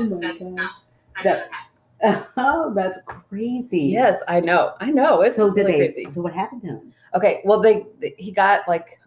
though. 0.09 0.17
Oh 0.17 0.19
my 0.19 0.63
That's 1.23 1.49
gosh. 1.49 1.53
That- 2.01 2.27
Oh, 2.37 2.73
that's 2.73 2.97
crazy. 3.05 3.79
yes, 3.81 4.21
I 4.27 4.39
know, 4.39 4.73
I 4.79 4.89
know. 4.89 5.21
It's 5.21 5.35
So 5.35 5.51
did 5.51 5.65
really 5.67 5.71
they? 5.87 5.93
crazy. 5.93 6.11
So 6.11 6.21
what 6.21 6.33
happened 6.33 6.61
to 6.61 6.67
him? 6.69 6.93
Okay, 7.13 7.41
well 7.45 7.59
they 7.61 7.85
he 8.17 8.31
got 8.31 8.61
like 8.67 8.99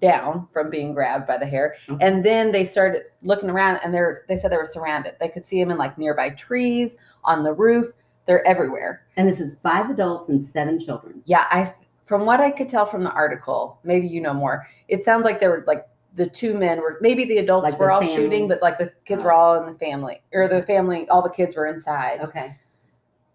down 0.00 0.46
from 0.52 0.70
being 0.70 0.94
grabbed 0.94 1.26
by 1.26 1.36
the 1.36 1.46
hair, 1.46 1.76
Okay. 1.88 2.04
and 2.04 2.24
then 2.24 2.52
they 2.52 2.64
started 2.64 3.02
looking 3.22 3.50
around, 3.50 3.80
and 3.84 3.92
they're 3.92 4.24
they 4.28 4.36
said 4.36 4.52
they 4.52 4.56
were 4.56 4.64
surrounded. 4.64 5.14
They 5.20 5.28
could 5.28 5.46
see 5.46 5.60
them 5.60 5.70
in 5.70 5.78
like 5.78 5.98
nearby 5.98 6.30
trees 6.30 6.94
on 7.24 7.42
the 7.42 7.52
roof. 7.52 7.92
They're 8.26 8.46
everywhere. 8.46 9.02
And 9.16 9.26
this 9.28 9.40
is 9.40 9.56
five 9.62 9.88
adults 9.90 10.28
and 10.28 10.40
seven 10.40 10.78
children. 10.78 11.22
Yeah, 11.24 11.46
I 11.50 11.74
from 12.04 12.24
what 12.26 12.40
I 12.40 12.50
could 12.50 12.68
tell 12.68 12.86
from 12.86 13.04
the 13.04 13.10
article, 13.10 13.78
maybe 13.84 14.06
you 14.06 14.20
know 14.20 14.34
more. 14.34 14.66
It 14.88 15.04
sounds 15.04 15.24
like 15.24 15.40
there 15.40 15.50
were 15.50 15.64
like 15.66 15.86
the 16.14 16.26
two 16.26 16.54
men 16.54 16.80
were 16.80 16.98
maybe 17.00 17.24
the 17.24 17.38
adults 17.38 17.64
Like 17.70 17.78
were 17.78 17.86
the 17.86 17.92
all 17.92 18.02
shooting, 18.02 18.48
but 18.48 18.60
like 18.62 18.78
the 18.78 18.92
kids 19.04 19.22
Oh. 19.22 19.26
were 19.26 19.32
all 19.32 19.60
in 19.62 19.72
the 19.72 19.78
family 19.78 20.22
or 20.32 20.48
the 20.48 20.62
family, 20.62 21.08
all 21.08 21.22
the 21.22 21.28
kids 21.30 21.54
were 21.56 21.66
inside, 21.66 22.20
Okay. 22.20 22.56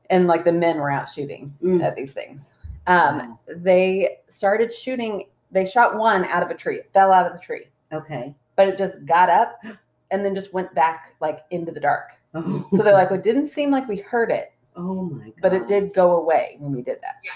and 0.10 0.28
like 0.28 0.44
the 0.44 0.52
men 0.52 0.78
were 0.78 0.92
out 0.92 1.08
shooting 1.10 1.54
Mm. 1.64 1.84
at 1.84 1.96
these 1.96 2.12
things. 2.14 2.50
Um, 2.88 3.18
Wow. 3.18 3.40
They 3.48 4.18
started 4.28 4.74
shooting. 4.74 5.26
They 5.54 5.66
shot 5.66 5.98
one 5.98 6.26
out 6.26 6.44
of 6.44 6.50
a 6.50 6.56
tree. 6.56 6.78
It 6.78 6.90
fell 6.94 7.12
out 7.14 7.26
of 7.26 7.34
the 7.34 7.40
tree, 7.40 7.66
Okay. 7.94 8.36
but 8.56 8.68
it 8.68 8.78
just 8.78 9.06
got 9.06 9.30
up 9.30 9.60
and 10.12 10.26
then 10.26 10.34
just 10.36 10.52
went 10.54 10.74
back 10.76 11.14
like 11.22 11.46
into 11.52 11.72
the 11.72 11.80
dark. 11.80 12.10
Oh. 12.34 12.68
So 12.72 12.78
they're 12.84 12.94
like, 12.94 13.08
oh. 13.08 13.12
well, 13.12 13.20
it 13.20 13.24
didn't 13.24 13.50
seem 13.54 13.70
like 13.72 13.88
we 13.88 13.98
heard 13.98 14.32
it, 14.32 14.52
oh 14.76 15.04
my 15.06 15.26
god. 15.26 15.34
but 15.42 15.54
it 15.54 15.68
did 15.68 15.94
go 15.94 16.16
away 16.18 16.58
when 16.60 16.72
we 16.74 16.82
did 16.82 16.98
that. 17.02 17.16
Yeah. 17.24 17.32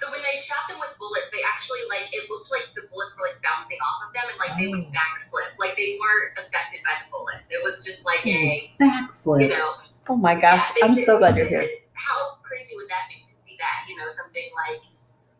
So 0.00 0.10
when 0.10 0.20
they 0.22 0.40
shot 0.40 0.64
them 0.68 0.80
with 0.80 0.96
bullets, 0.98 1.28
they 1.30 1.44
actually 1.44 1.84
like 1.90 2.08
it 2.12 2.28
looked 2.30 2.50
like 2.50 2.66
the 2.74 2.88
bullets 2.90 3.14
were 3.16 3.28
like 3.28 3.36
bouncing 3.44 3.78
off 3.84 4.08
of 4.08 4.14
them 4.14 4.24
and 4.28 4.38
like 4.40 4.56
they 4.58 4.68
would 4.68 4.88
Oh. 4.88 4.96
backslip. 4.96 5.52
Like 5.60 5.76
they 5.76 5.98
weren't 6.00 6.38
affected 6.40 6.80
by 6.84 6.96
the 7.04 7.06
bullets. 7.12 7.50
It 7.52 7.60
was 7.62 7.84
just 7.84 8.04
like 8.04 8.24
a 8.26 8.72
Backflip. 8.80 9.42
you 9.42 9.48
know. 9.50 9.74
Oh 10.08 10.16
my 10.16 10.34
gosh, 10.34 10.64
yeah, 10.78 10.86
I'm 10.86 10.94
did- 10.96 11.04
so 11.06 11.18
glad 11.18 11.36
you're 11.36 11.46
here. 11.46 11.68
How 11.92 12.36
crazy 12.42 12.72
would 12.76 12.88
that 12.88 13.06
be 13.08 13.22
to 13.28 13.34
see 13.46 13.56
that? 13.60 13.84
You 13.88 13.96
know, 13.96 14.08
something 14.16 14.48
like 14.68 14.80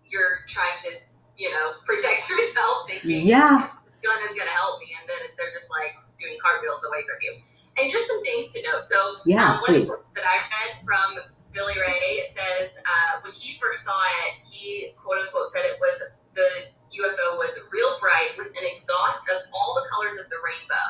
you're 0.06 0.44
trying 0.46 0.78
to, 0.84 0.90
you 1.37 1.50
know, 1.50 1.73
protect 1.85 2.29
yourself, 2.31 2.87
thinking 2.88 3.26
Yeah. 3.26 3.71
gun 4.03 4.19
is 4.29 4.37
gonna 4.37 4.50
help 4.50 4.81
me, 4.81 4.95
and 5.00 5.09
then 5.09 5.19
they're 5.38 5.53
just 5.53 5.71
like 5.71 5.93
doing 6.21 6.37
cartwheels 6.43 6.85
away 6.85 7.03
from 7.09 7.17
you. 7.23 7.41
And 7.76 7.91
just 7.91 8.07
some 8.07 8.23
things 8.23 8.53
to 8.53 8.62
note. 8.62 8.87
So 8.87 9.17
Yeah, 9.26 9.59
um, 9.59 9.61
one 9.61 9.75
please. 9.83 9.91
of 9.91 9.99
the 10.14 10.21
that 10.21 10.26
I 10.29 10.37
read 10.47 10.71
from 10.87 11.09
Billy 11.53 11.75
Ray 11.81 12.31
says 12.37 12.71
uh, 12.87 13.21
when 13.23 13.33
he 13.33 13.59
first 13.61 13.83
saw 13.85 13.99
it, 14.29 14.45
he 14.47 14.93
quote 15.03 15.19
unquote 15.19 15.50
said 15.50 15.64
it 15.67 15.79
was 15.81 15.99
the 16.35 16.49
UFO 16.95 17.38
was 17.38 17.59
real 17.73 17.99
bright 17.99 18.38
with 18.38 18.55
an 18.55 18.62
exhaust 18.71 19.26
of 19.31 19.43
all 19.53 19.75
the 19.75 19.83
colors 19.91 20.14
of 20.23 20.31
the 20.31 20.38
rainbow. 20.38 20.87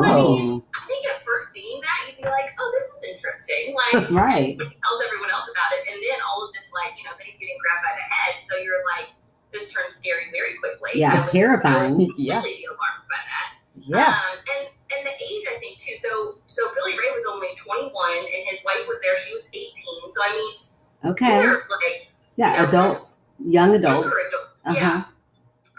So, 0.00 0.08
I 0.08 0.16
Oh. 0.16 0.24
mean, 0.38 0.62
I 0.72 0.80
think 0.88 1.04
at 1.08 1.20
first 1.24 1.52
seeing 1.52 1.80
that, 1.82 1.98
you'd 2.08 2.22
be 2.22 2.28
like, 2.28 2.48
oh, 2.56 2.68
this 2.72 2.86
is 2.96 3.00
interesting. 3.12 3.74
Like, 3.76 4.08
Right. 4.16 4.56
tells 4.56 5.00
everyone 5.04 5.28
else 5.28 5.44
about 5.52 5.70
it, 5.76 5.84
and 5.92 5.98
then 6.00 6.16
all 6.24 6.40
of 6.46 6.54
this, 6.54 6.64
like, 6.72 6.96
you 6.96 7.04
know, 7.04 7.12
then 7.18 7.26
he's 7.28 7.36
getting 7.36 7.58
grabbed 7.60 7.84
by 7.84 7.92
the 7.98 8.06
head. 8.08 8.40
So 8.48 8.56
you're 8.64 8.80
like, 8.96 9.12
this 9.52 9.72
turns 9.72 9.94
scary 9.96 10.24
very 10.32 10.56
quickly. 10.58 10.90
Yeah, 11.00 11.18
would 11.20 11.26
terrifying. 11.30 12.00
Yeah. 12.16 12.38
Really 12.40 12.56
be 12.58 12.64
alarmed 12.64 13.06
by 13.10 13.20
that. 13.28 13.48
Yeah. 13.76 14.08
Um, 14.18 14.38
and 14.38 14.68
and 14.96 15.06
the 15.06 15.12
age, 15.24 15.44
I 15.54 15.58
think 15.58 15.78
too. 15.78 15.96
So 15.98 16.38
so 16.46 16.62
Billy 16.74 16.92
Ray 16.98 17.10
was 17.12 17.24
only 17.30 17.48
21, 17.56 17.92
and 18.18 18.48
his 18.48 18.60
wife 18.64 18.84
was 18.88 18.98
there. 19.02 19.16
She 19.16 19.34
was 19.34 19.46
18. 19.52 19.72
So 20.10 20.20
I 20.22 20.32
mean, 20.32 21.10
Okay. 21.12 21.46
like 21.46 22.08
Yeah, 22.36 22.66
adults, 22.66 23.18
young 23.44 23.74
adults. 23.74 24.06
adults. 24.06 24.48
Uh-huh. 24.64 24.74
Yeah. 24.76 25.02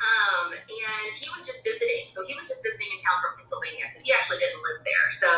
Um, 0.04 0.52
and 0.52 1.16
he 1.16 1.30
was 1.38 1.48
just 1.48 1.64
visiting. 1.64 2.06
So 2.10 2.26
he 2.28 2.36
was 2.36 2.48
just 2.48 2.62
visiting 2.64 2.88
in 2.92 3.00
town 3.00 3.22
from 3.24 3.38
Pennsylvania. 3.40 3.86
So 3.94 4.00
he 4.04 4.12
actually 4.12 4.40
didn't 4.40 4.60
live 4.62 4.84
there. 4.84 5.08
So 5.14 5.30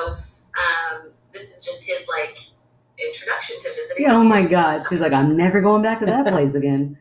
um, 0.58 1.12
this 1.34 1.52
is 1.56 1.64
just 1.64 1.84
his 1.84 2.08
like 2.08 2.38
introduction 2.98 3.60
to 3.60 3.70
visiting. 3.76 4.10
Oh 4.10 4.24
my 4.24 4.48
God. 4.48 4.82
She's 4.90 5.00
like, 5.00 5.14
I'm 5.14 5.38
never 5.38 5.62
going 5.62 5.84
back 5.84 6.00
to 6.00 6.06
that 6.08 6.26
place 6.32 6.56
again. 6.56 6.98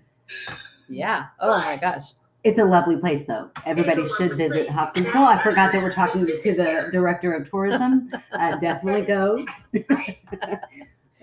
Yeah. 0.88 1.26
Oh 1.41 1.59
my 1.59 1.76
gosh. 1.76 2.12
It's 2.45 2.59
a 2.59 2.64
lovely 2.64 2.97
place, 2.97 3.25
though. 3.25 3.50
Everybody 3.64 4.05
should 4.19 4.37
visit 4.37 4.67
place. 4.67 4.75
Hopkinsville. 4.76 5.23
I 5.23 5.43
forgot 5.43 5.73
that 5.73 5.83
we're 5.83 5.91
talking 5.91 6.26
to 6.26 6.55
the 6.55 6.88
director 6.93 7.33
of 7.33 7.49
tourism. 7.49 8.11
Uh, 8.33 8.57
definitely 8.61 9.03
go. 9.03 9.45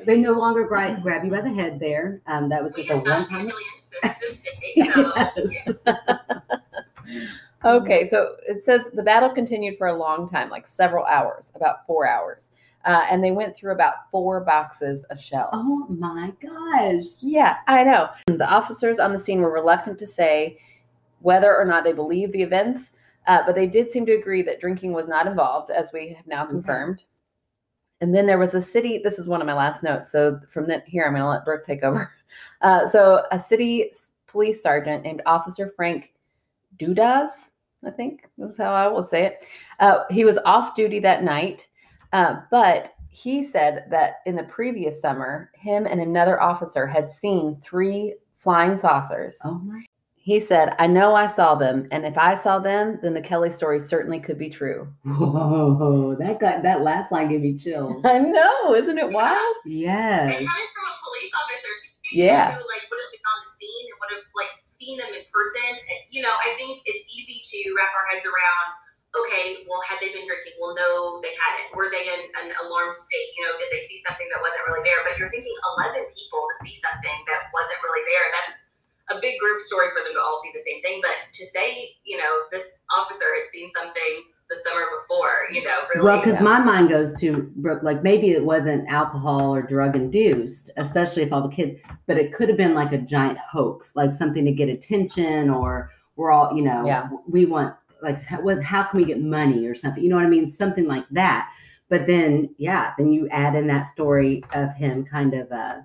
They 0.03 0.17
no 0.17 0.31
longer 0.31 0.65
gra- 0.65 0.99
grab 0.99 1.23
you 1.23 1.29
by 1.29 1.41
the 1.41 1.53
head 1.53 1.79
there. 1.79 2.21
Um, 2.25 2.49
that 2.49 2.63
was 2.63 2.73
We 2.75 2.81
just 2.81 2.91
a 2.91 2.97
one 2.97 3.27
time. 3.29 3.51
aliens 3.51 3.55
since 4.01 4.17
this 4.19 4.41
day. 4.41 4.89
So 4.91 5.13
Yes. 5.85 7.17
Okay, 7.63 8.07
so 8.07 8.35
it 8.47 8.63
says 8.63 8.81
the 8.93 9.03
battle 9.03 9.29
continued 9.29 9.77
for 9.77 9.85
a 9.85 9.93
long 9.95 10.27
time, 10.27 10.49
like 10.49 10.67
several 10.67 11.05
hours, 11.05 11.51
about 11.53 11.85
four 11.85 12.07
hours. 12.07 12.49
Uh, 12.85 13.05
and 13.09 13.23
they 13.23 13.31
went 13.31 13.55
through 13.55 13.73
about 13.73 14.09
four 14.09 14.39
boxes 14.41 15.03
of 15.05 15.19
shells. 15.19 15.49
Oh 15.53 15.85
my 15.89 16.33
gosh. 16.41 17.05
Yeah, 17.19 17.57
I 17.67 17.83
know. 17.83 18.09
The 18.27 18.49
officers 18.49 18.99
on 18.99 19.13
the 19.13 19.19
scene 19.19 19.41
were 19.41 19.51
reluctant 19.51 19.99
to 19.99 20.07
say 20.07 20.57
whether 21.19 21.55
or 21.55 21.65
not 21.65 21.83
they 21.83 21.93
believed 21.93 22.33
the 22.33 22.41
events, 22.41 22.91
uh, 23.27 23.43
but 23.45 23.53
they 23.53 23.67
did 23.67 23.91
seem 23.91 24.05
to 24.07 24.13
agree 24.13 24.41
that 24.41 24.59
drinking 24.59 24.93
was 24.93 25.07
not 25.07 25.27
involved, 25.27 25.69
as 25.69 25.91
we 25.93 26.13
have 26.13 26.25
now 26.25 26.43
Okay. 26.43 26.51
confirmed. 26.53 27.03
And 28.01 28.15
then 28.15 28.25
there 28.25 28.39
was 28.39 28.55
a 28.55 28.61
city. 28.61 28.97
This 29.03 29.19
is 29.19 29.27
one 29.27 29.41
of 29.41 29.45
my 29.47 29.53
last 29.53 29.83
notes. 29.83 30.11
So 30.11 30.39
from 30.49 30.67
then 30.67 30.81
here, 30.87 31.05
I'm 31.05 31.11
going 31.11 31.21
to 31.21 31.29
let 31.29 31.45
Brooke 31.45 31.65
take 31.65 31.83
over. 31.83 32.11
Uh, 32.61 32.87
so 32.87 33.25
a 33.33 33.39
city 33.39 33.91
police 34.25 34.63
sergeant 34.63 35.03
named 35.03 35.21
Officer 35.25 35.67
Frank 35.75 36.13
Dudas, 36.79 37.49
I 37.85 37.89
think 37.89 38.29
was 38.37 38.55
how 38.55 38.71
I 38.71 38.87
will 38.87 39.03
say 39.05 39.25
it. 39.25 39.43
Uh, 39.81 40.03
he 40.09 40.23
was 40.23 40.37
off 40.45 40.73
duty 40.73 40.99
that 41.01 41.23
night, 41.23 41.67
uh, 42.13 42.35
but 42.49 42.93
he 43.09 43.43
said 43.43 43.85
that 43.89 44.15
in 44.25 44.35
the 44.35 44.43
previous 44.43 45.01
summer, 45.01 45.51
him 45.55 45.85
and 45.85 45.99
another 45.99 46.41
officer 46.41 46.87
had 46.87 47.13
seen 47.13 47.59
three 47.63 48.15
flying 48.37 48.77
saucers. 48.77 49.37
Oh 49.43 49.55
my. 49.59 49.83
He 50.15 50.39
said, 50.39 50.75
I 50.77 50.85
know 50.85 51.15
I 51.15 51.25
saw 51.25 51.55
them, 51.55 51.87
and 51.91 52.05
if 52.05 52.15
I 52.15 52.35
saw 52.39 52.59
them, 52.59 52.99
then 53.01 53.15
the 53.15 53.21
Kelly 53.21 53.49
story 53.49 53.79
certainly 53.79 54.19
could 54.19 54.37
be 54.37 54.49
true. 54.51 54.87
Whoa. 55.03 56.11
That 56.19 56.39
got 56.39 56.61
that 56.61 56.81
last 56.81 57.11
line 57.11 57.29
gave 57.29 57.41
me 57.41 57.57
chills. 57.57 58.01
I 58.05 58.19
know, 58.19 58.75
isn't 58.75 58.97
it 58.99 59.09
wild? 59.11 59.55
And 59.65 59.73
Yes. 59.73 60.29
coming 60.29 60.45
from 60.45 60.85
a 60.85 60.95
police 61.01 61.31
officer 61.33 61.73
too, 61.81 62.17
Yeah. 62.21 62.51
who 62.53 62.61
like 62.69 62.85
would 62.85 63.01
have 63.01 63.11
been 63.11 63.25
on 63.33 63.39
the 63.41 63.51
scene 63.57 63.85
and 63.89 63.97
would 63.97 64.11
have 64.13 64.27
like 64.37 64.53
seen 64.63 64.97
them 65.01 65.09
in 65.09 65.25
person. 65.33 65.73
You 66.11 66.21
know, 66.21 66.33
I 66.45 66.53
think 66.55 66.81
it's 66.85 67.03
easy 67.09 67.41
to 67.41 67.73
wrap 67.75 67.89
our 67.89 68.05
heads 68.13 68.25
around. 68.25 68.67
Okay, 69.15 69.67
well, 69.67 69.81
had 69.83 69.99
they 69.99 70.11
been 70.15 70.23
drinking? 70.23 70.55
Well, 70.59 70.75
no, 70.75 71.19
they 71.19 71.35
hadn't. 71.35 71.75
Were 71.75 71.91
they 71.91 72.07
in 72.07 72.21
an 72.39 72.49
alarmed 72.63 72.95
state? 72.95 73.29
You 73.35 73.43
know, 73.47 73.53
did 73.59 73.67
they 73.71 73.83
see 73.87 73.99
something 74.07 74.27
that 74.31 74.39
wasn't 74.39 74.63
really 74.71 74.83
there? 74.87 75.03
But 75.03 75.19
you're 75.19 75.31
thinking 75.31 75.51
11 75.77 76.15
people 76.15 76.39
to 76.39 76.55
see 76.63 76.75
something 76.79 77.17
that 77.27 77.51
wasn't 77.51 77.79
really 77.83 78.05
there. 78.07 78.25
That's 78.31 78.55
a 79.11 79.17
big 79.19 79.35
group 79.39 79.59
story 79.59 79.91
for 79.91 80.03
them 80.03 80.15
to 80.15 80.21
all 80.23 80.39
see 80.43 80.51
the 80.55 80.63
same 80.63 80.79
thing. 80.81 81.03
But 81.03 81.15
to 81.35 81.43
say, 81.51 81.91
you 82.07 82.15
know, 82.17 82.47
this 82.51 82.67
officer 82.95 83.27
had 83.35 83.51
seen 83.51 83.67
something 83.75 84.13
the 84.49 84.57
summer 84.67 84.83
before, 84.99 85.47
you 85.51 85.63
know, 85.63 85.77
really. 85.95 86.05
Well, 86.05 86.17
because 86.19 86.35
Yeah. 86.35 86.43
my 86.43 86.59
mind 86.59 86.89
goes 86.89 87.13
to 87.21 87.49
Brooke, 87.55 87.83
like 87.83 88.03
maybe 88.03 88.31
it 88.31 88.43
wasn't 88.43 88.87
alcohol 88.91 89.55
or 89.55 89.61
drug 89.61 89.95
induced, 89.95 90.71
especially 90.75 91.23
if 91.23 91.31
all 91.31 91.41
the 91.41 91.55
kids, 91.55 91.79
but 92.05 92.17
it 92.17 92.33
could 92.33 92.49
have 92.49 92.57
been 92.57 92.73
like 92.73 92.91
a 92.91 92.97
giant 92.97 93.37
hoax, 93.37 93.95
like 93.95 94.13
something 94.13 94.43
to 94.43 94.51
get 94.51 94.67
attention, 94.67 95.49
or 95.49 95.89
we're 96.17 96.31
all, 96.31 96.53
you 96.53 96.63
know, 96.63 96.83
Yeah. 96.85 97.07
we 97.29 97.45
want 97.45 97.75
like 98.01 98.21
how, 98.23 98.41
was 98.41 98.61
how 98.61 98.83
can 98.83 98.99
we 98.99 99.05
get 99.05 99.21
money 99.21 99.67
or 99.67 99.75
something, 99.75 100.03
you 100.03 100.09
know 100.09 100.15
what 100.15 100.25
I 100.25 100.29
mean, 100.29 100.49
something 100.49 100.87
like 100.87 101.07
that. 101.09 101.49
But 101.89 102.07
then, 102.07 102.53
yeah, 102.57 102.93
then 102.97 103.11
you 103.11 103.27
add 103.29 103.55
in 103.55 103.67
that 103.67 103.87
story 103.87 104.43
of 104.53 104.73
him 104.75 105.03
kind 105.03 105.33
of 105.33 105.51
uh, 105.51 105.79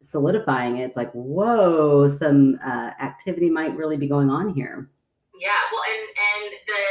solidifying 0.00 0.78
it. 0.78 0.84
It's 0.84 0.96
like, 0.96 1.10
whoa, 1.12 2.06
some 2.06 2.58
uh, 2.64 2.90
activity 3.00 3.48
might 3.48 3.74
really 3.76 3.96
be 3.96 4.06
going 4.06 4.30
on 4.30 4.52
here. 4.54 4.90
Yeah, 5.38 5.58
well, 5.72 5.82
and 5.88 6.00
and 6.00 6.54
the 6.66 6.82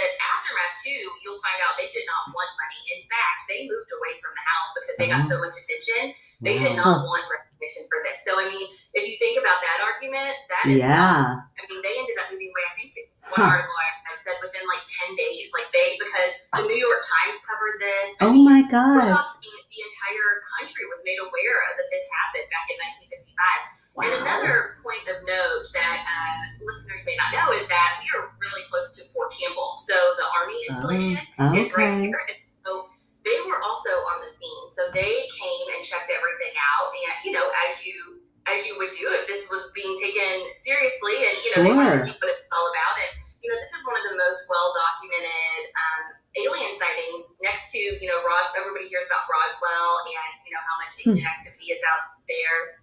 too, 0.79 1.01
you'll 1.24 1.41
find 1.41 1.60
out 1.63 1.75
they 1.79 1.91
did 1.91 2.03
not 2.08 2.32
want 2.36 2.51
money. 2.60 2.82
In 2.96 3.01
fact, 3.08 3.48
they 3.48 3.65
moved 3.65 3.91
away 3.91 4.20
from 4.20 4.32
the 4.36 4.44
house 4.46 4.70
because 4.75 4.96
they 5.00 5.08
got 5.10 5.24
mm-hmm. 5.24 5.36
so 5.36 5.44
much 5.44 5.55
attention. 5.55 6.12
They 6.44 6.60
did 6.60 6.75
not 6.75 7.08
want 7.08 7.25
recognition 7.32 7.88
for 7.88 8.03
this. 8.03 8.22
So, 8.27 8.38
I 8.38 8.51
mean, 8.51 8.67
if 8.96 9.03
you 9.08 9.15
think 9.17 9.39
about 9.39 9.60
that 9.63 9.79
argument, 9.84 10.36
that 10.51 10.63
is 10.70 10.79
Yeah. 10.79 11.39
I 11.39 11.62
mean, 11.72 11.82
they 11.82 11.96
ended 11.96 12.20
up 12.20 12.29
moving 12.29 12.51
away. 12.51 12.63
I 12.67 12.74
think 12.75 12.91
one 13.32 13.41
Huh. 13.41 13.58
article 13.58 13.74
I 13.75 13.96
said 14.25 14.41
within 14.41 14.65
like 14.65 14.82
ten 14.89 15.13
days, 15.13 15.53
like 15.53 15.70
they 15.70 15.98
because 16.01 16.34
the 16.58 16.65
New 16.65 16.77
York 16.82 17.01
Times 17.05 17.38
covered 17.46 17.77
this. 17.77 18.08
I 18.17 18.25
Oh 18.25 18.34
mean, 18.34 18.46
my 18.46 18.62
gosh. 18.65 19.05
talking 19.05 19.53
the 19.70 19.82
entire 19.86 20.41
country 20.58 20.86
was 20.89 21.03
made 21.05 21.22
aware 21.22 21.58
of 21.70 21.72
that 21.77 21.88
this 21.94 22.05
happened 22.10 22.48
back 22.50 22.65
in 22.74 22.77
1955. 23.05 23.75
And 23.95 24.11
another 24.27 24.83
point 24.83 25.07
of 25.07 25.23
note 25.23 25.65
that 25.71 26.03
um, 26.03 26.39
listeners 26.67 27.07
may 27.07 27.15
not 27.15 27.31
know 27.31 27.47
is 27.55 27.63
that 27.71 28.03
we 28.03 28.11
are 28.11 28.27
really 28.43 28.67
close 28.67 28.91
to 28.99 29.07
Fort 29.15 29.31
Campbell. 29.31 29.79
So 29.87 29.95
the 30.19 30.27
Army 30.35 30.59
installation 30.67 31.15
is 31.55 31.71
right 31.71 31.95
Okay. 31.95 32.11
here. 32.11 32.19
And 32.27 32.37
so 32.67 32.91
they 33.23 33.39
were 33.47 33.63
also 33.63 33.89
on 34.11 34.19
the 34.19 34.27
scene. 34.27 34.65
So 34.75 34.91
they 34.91 35.25
came 35.31 35.65
and 35.71 35.79
checked 35.87 36.11
everything 36.11 36.51
out. 36.59 36.91
And, 36.91 37.15
you 37.23 37.31
know, 37.31 37.47
as 37.71 37.87
you 37.87 38.19
as 38.45 38.61
you 38.67 38.77
would 38.77 38.93
do 38.93 39.09
if 39.09 39.25
this 39.25 39.41
was 39.49 39.65
being 39.73 39.95
taken 39.97 40.53
seriously 40.53 41.25
and, 41.25 41.33
you 41.41 41.49
know, 41.57 41.61
they 41.65 41.73
wanted 41.73 41.97
to 41.97 42.05
see 42.05 42.13
what 42.19 42.29
it's 42.29 42.45
all 42.53 42.67
about. 42.69 42.93
And, 43.01 43.11
you 43.41 43.49
know, 43.49 43.57
this 43.57 43.73
is 43.73 43.81
one 43.87 43.97
of 43.97 44.05
the 44.05 44.13
most 44.19 44.45
well 44.51 44.69
documented 44.75 45.71
um, 45.73 46.03
alien 46.35 46.75
sightings 46.77 47.31
next 47.41 47.71
to, 47.73 47.79
you 47.79 48.05
know, 48.05 48.19
Ros- 48.21 48.53
everybody 48.59 48.85
hears 48.91 49.07
about 49.07 49.25
Roswell 49.25 50.03
and, 50.05 50.35
you 50.45 50.51
know, 50.53 50.61
how 50.61 50.75
much 50.83 50.93
alien 51.01 51.25
activity 51.25 51.73
is 51.73 51.81
out 51.89 52.19
there. 52.29 52.75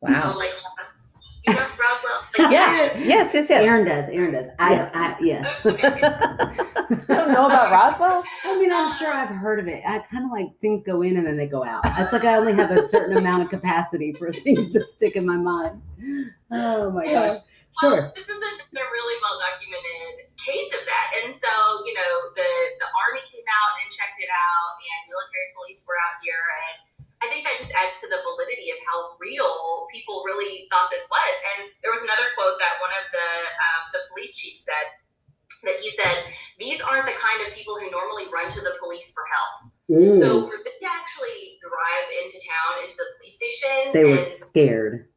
Wow. 0.00 0.32
So, 0.32 0.38
like, 0.38 0.50
you 1.46 1.54
know 1.54 1.60
Roswell? 1.60 2.24
Like, 2.38 2.52
Yeah. 2.52 2.98
Yes, 2.98 3.34
yes, 3.34 3.46
yes. 3.50 3.50
Aaron 3.50 3.84
does. 3.84 4.08
Aaron 4.10 4.32
does. 4.32 4.46
I, 4.58 4.70
Yes. 4.72 4.90
I 4.94 5.16
yes. 5.20 5.64
you 6.90 6.96
don't 7.08 7.32
know 7.32 7.46
about 7.46 7.72
Roswell? 7.72 8.22
I 8.44 8.58
mean, 8.58 8.72
I'm 8.72 8.92
sure 8.94 9.12
I've 9.12 9.28
heard 9.28 9.58
of 9.58 9.66
it. 9.68 9.82
I 9.86 9.98
kind 10.00 10.24
of 10.24 10.30
like 10.30 10.48
things 10.60 10.82
go 10.82 11.02
in 11.02 11.16
and 11.16 11.26
then 11.26 11.36
they 11.36 11.48
go 11.48 11.64
out. 11.64 11.82
It's 11.98 12.12
like 12.12 12.24
I 12.24 12.36
only 12.36 12.54
have 12.54 12.70
a 12.70 12.88
certain 12.88 13.16
amount 13.16 13.42
of 13.42 13.50
capacity 13.50 14.12
for 14.12 14.32
things 14.44 14.72
to 14.74 14.84
stick 14.86 15.16
in 15.16 15.26
my 15.26 15.36
mind. 15.36 15.80
Oh 16.50 16.90
my 16.90 17.04
gosh. 17.06 17.40
Sure. 17.80 18.10
Well, 18.10 18.12
this 18.16 18.26
is 18.26 18.38
a, 18.38 18.52
a 18.74 18.84
really 18.90 19.16
well 19.22 19.38
documented 19.38 20.26
case 20.40 20.72
of 20.74 20.82
that. 20.88 21.08
And 21.22 21.30
so, 21.34 21.46
you 21.86 21.94
know, 21.94 22.12
the, 22.34 22.50
the 22.82 22.88
Army 23.06 23.22
came 23.30 23.44
out 23.46 23.72
and 23.78 23.86
checked 23.92 24.18
it 24.18 24.30
out, 24.32 24.70
and 24.80 24.98
military 25.12 25.52
police 25.54 25.84
were 25.86 25.94
out 26.08 26.18
here. 26.24 26.42
And 26.42 26.87
I 27.22 27.26
think 27.26 27.42
that 27.42 27.58
just 27.58 27.74
adds 27.74 27.98
to 28.02 28.06
the 28.06 28.22
validity 28.22 28.70
of 28.70 28.78
how 28.86 29.18
real 29.18 29.90
people 29.90 30.22
really 30.22 30.70
thought 30.70 30.86
this 30.90 31.02
was. 31.10 31.34
And 31.54 31.70
there 31.82 31.90
was 31.90 32.02
another 32.06 32.30
quote 32.38 32.58
that 32.62 32.78
one 32.78 32.94
of 32.94 33.04
the, 33.10 33.28
um, 33.58 33.82
the 33.90 34.02
police 34.14 34.38
chiefs 34.38 34.62
said 34.62 34.86
that 35.64 35.82
he 35.82 35.90
said, 35.98 36.30
These 36.58 36.80
aren't 36.80 37.06
the 37.06 37.18
kind 37.18 37.42
of 37.42 37.54
people 37.54 37.74
who 37.74 37.90
normally 37.90 38.30
run 38.30 38.46
to 38.54 38.60
the 38.62 38.78
police 38.78 39.10
for 39.10 39.26
help. 39.26 39.74
So 40.14 40.44
for 40.44 40.56
them 40.60 40.76
to 40.78 40.86
actually 40.86 41.58
drive 41.64 42.08
into 42.22 42.38
town, 42.44 42.84
into 42.84 42.94
the 42.94 43.08
police 43.18 43.36
station, 43.40 43.92
they 43.92 44.04
were 44.12 44.20
scared. 44.20 45.07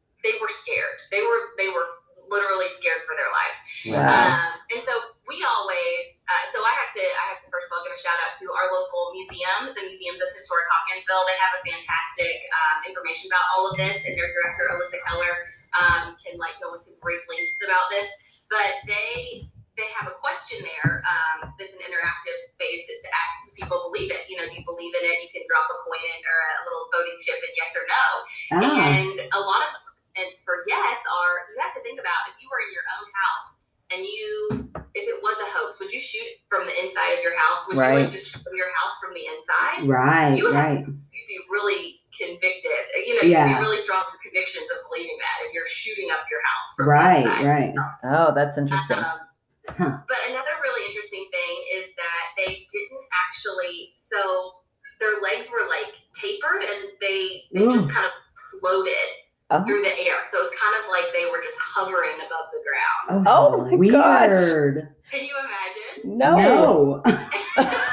Right, 39.86 40.36
You 40.36 40.52
have 40.52 40.64
right. 40.72 40.78
You'd 40.86 41.28
be 41.28 41.38
really 41.50 42.00
convicted. 42.16 42.70
You 43.06 43.14
know, 43.16 43.22
you'd 43.22 43.30
Yeah. 43.32 43.58
be 43.58 43.64
really 43.64 43.78
strong 43.78 44.04
for 44.10 44.18
convictions 44.22 44.66
of 44.70 44.88
believing 44.90 45.16
that 45.18 45.46
if 45.46 45.52
you're 45.54 45.66
shooting 45.66 46.10
up 46.10 46.20
your 46.30 46.40
house 46.44 46.74
from 46.76 46.88
Right, 46.88 47.44
right. 47.44 47.74
Oh, 48.04 48.32
that's 48.34 48.58
interesting. 48.58 48.98
Um, 48.98 49.20
Huh. 49.68 49.96
But 50.08 50.16
another 50.28 50.58
really 50.60 50.84
interesting 50.86 51.24
thing 51.30 51.56
is 51.78 51.86
that 51.96 52.24
they 52.36 52.66
didn't 52.68 53.06
actually. 53.28 53.92
So 53.94 54.54
their 54.98 55.20
legs 55.22 55.48
were 55.52 55.68
like 55.70 55.94
tapered, 56.12 56.62
and 56.62 56.90
they 57.00 57.44
they 57.54 57.64
just 57.68 57.88
kind 57.88 58.04
of 58.04 58.12
floated 58.60 58.92
Oh. 59.50 59.64
through 59.64 59.82
the 59.82 59.96
air. 60.00 60.16
So 60.26 60.38
it's 60.40 60.50
kind 60.60 60.74
of 60.82 60.90
like 60.90 61.12
they 61.14 61.26
were 61.30 61.40
just 61.40 61.54
hovering 61.60 62.16
above 62.16 62.50
the 62.52 62.60
ground. 62.66 63.26
Oh 63.28 63.58
my 63.64 63.88
gosh. 63.88 64.28
weird. 64.30 64.88
Can 65.10 65.24
you 65.24 65.34
imagine? 65.38 66.18
No. 66.18 67.00
and 67.04 67.14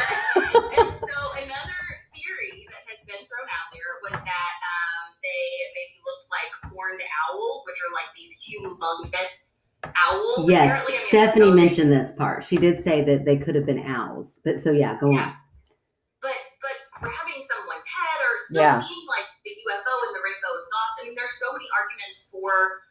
are 7.90 7.94
like 7.94 8.10
these 8.16 8.34
humongous 8.46 9.92
owls. 9.96 10.50
Yes, 10.50 10.70
apparently. 10.80 10.94
I 10.96 10.98
mean, 10.98 11.08
Stephanie 11.08 11.46
so 11.46 11.50
they- 11.50 11.56
mentioned 11.56 11.92
this 11.92 12.12
part. 12.14 12.44
She 12.44 12.58
did 12.58 12.82
say 12.82 13.02
that 13.04 13.26
they 13.26 13.38
could 13.38 13.56
have 13.56 13.66
been 13.66 13.80
owls. 13.86 14.40
But 14.44 14.62
so 14.62 14.72
yeah, 14.72 14.98
go 15.00 15.08
on. 15.08 15.34
but 16.22 16.36
but 16.62 16.76
grabbing 17.00 17.42
someone's 17.48 17.88
head 17.88 18.20
or 18.22 18.34
still 18.46 18.62
Yeah. 18.62 18.82
seeing 18.82 19.06
like 19.08 19.26
the 19.46 19.52
UFO 19.52 19.94
and 20.08 20.16
the 20.16 20.22
rainbow 20.24 20.54
exhaust. 20.60 20.94
I 21.02 21.04
mean, 21.06 21.16
there's 21.16 21.34
so 21.40 21.52
many 21.54 21.66
arguments 21.80 22.28
for, 22.32 22.84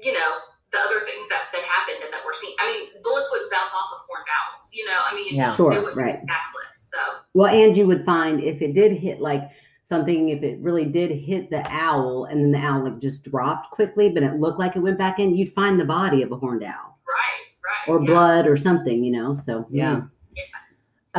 you 0.00 0.12
know, 0.12 0.30
the 0.72 0.78
other 0.80 1.00
things 1.00 1.28
that 1.28 1.50
that 1.52 1.62
happened 1.62 1.98
and 2.04 2.12
that 2.12 2.22
we're 2.24 2.32
seeing. 2.34 2.54
I 2.58 2.66
mean, 2.72 3.02
bullets 3.02 3.28
would 3.32 3.50
bounce 3.50 3.72
off 3.74 3.90
of 3.94 4.00
horned 4.08 4.26
owls. 4.32 4.70
You 4.72 4.86
know, 4.86 5.00
I 5.04 5.14
mean, 5.14 5.34
Yeah. 5.36 5.52
it 5.52 5.56
Sure, 5.56 5.70
would 5.82 5.96
right. 5.96 6.24
backflip. 6.26 6.72
So 6.76 6.98
Well, 7.34 7.52
and 7.54 7.76
you 7.76 7.86
would 7.86 8.04
find 8.04 8.42
if 8.42 8.62
it 8.62 8.72
did 8.74 8.92
hit 8.98 9.20
like 9.20 9.42
something, 9.90 10.28
if 10.30 10.42
it 10.44 10.58
really 10.60 10.86
did 10.86 11.10
hit 11.10 11.50
the 11.50 11.62
owl 11.68 12.24
and 12.26 12.40
then 12.40 12.52
the 12.52 12.58
owl 12.58 12.84
like 12.84 13.00
just 13.00 13.24
dropped 13.24 13.72
quickly, 13.72 14.08
but 14.08 14.22
it 14.22 14.36
looked 14.36 14.60
like 14.60 14.76
it 14.76 14.78
went 14.78 14.96
back 14.96 15.18
in, 15.18 15.34
you'd 15.34 15.52
find 15.52 15.78
the 15.78 15.84
body 15.84 16.22
of 16.22 16.30
a 16.30 16.36
horned 16.36 16.62
owl 16.62 16.98
right, 17.08 17.88
right, 17.88 17.88
or 17.92 18.00
yeah. 18.00 18.06
blood 18.06 18.46
or 18.46 18.56
something, 18.56 19.02
you 19.04 19.10
know. 19.10 19.34
So 19.34 19.66
Yeah. 19.68 20.02
Yeah. 20.34 20.42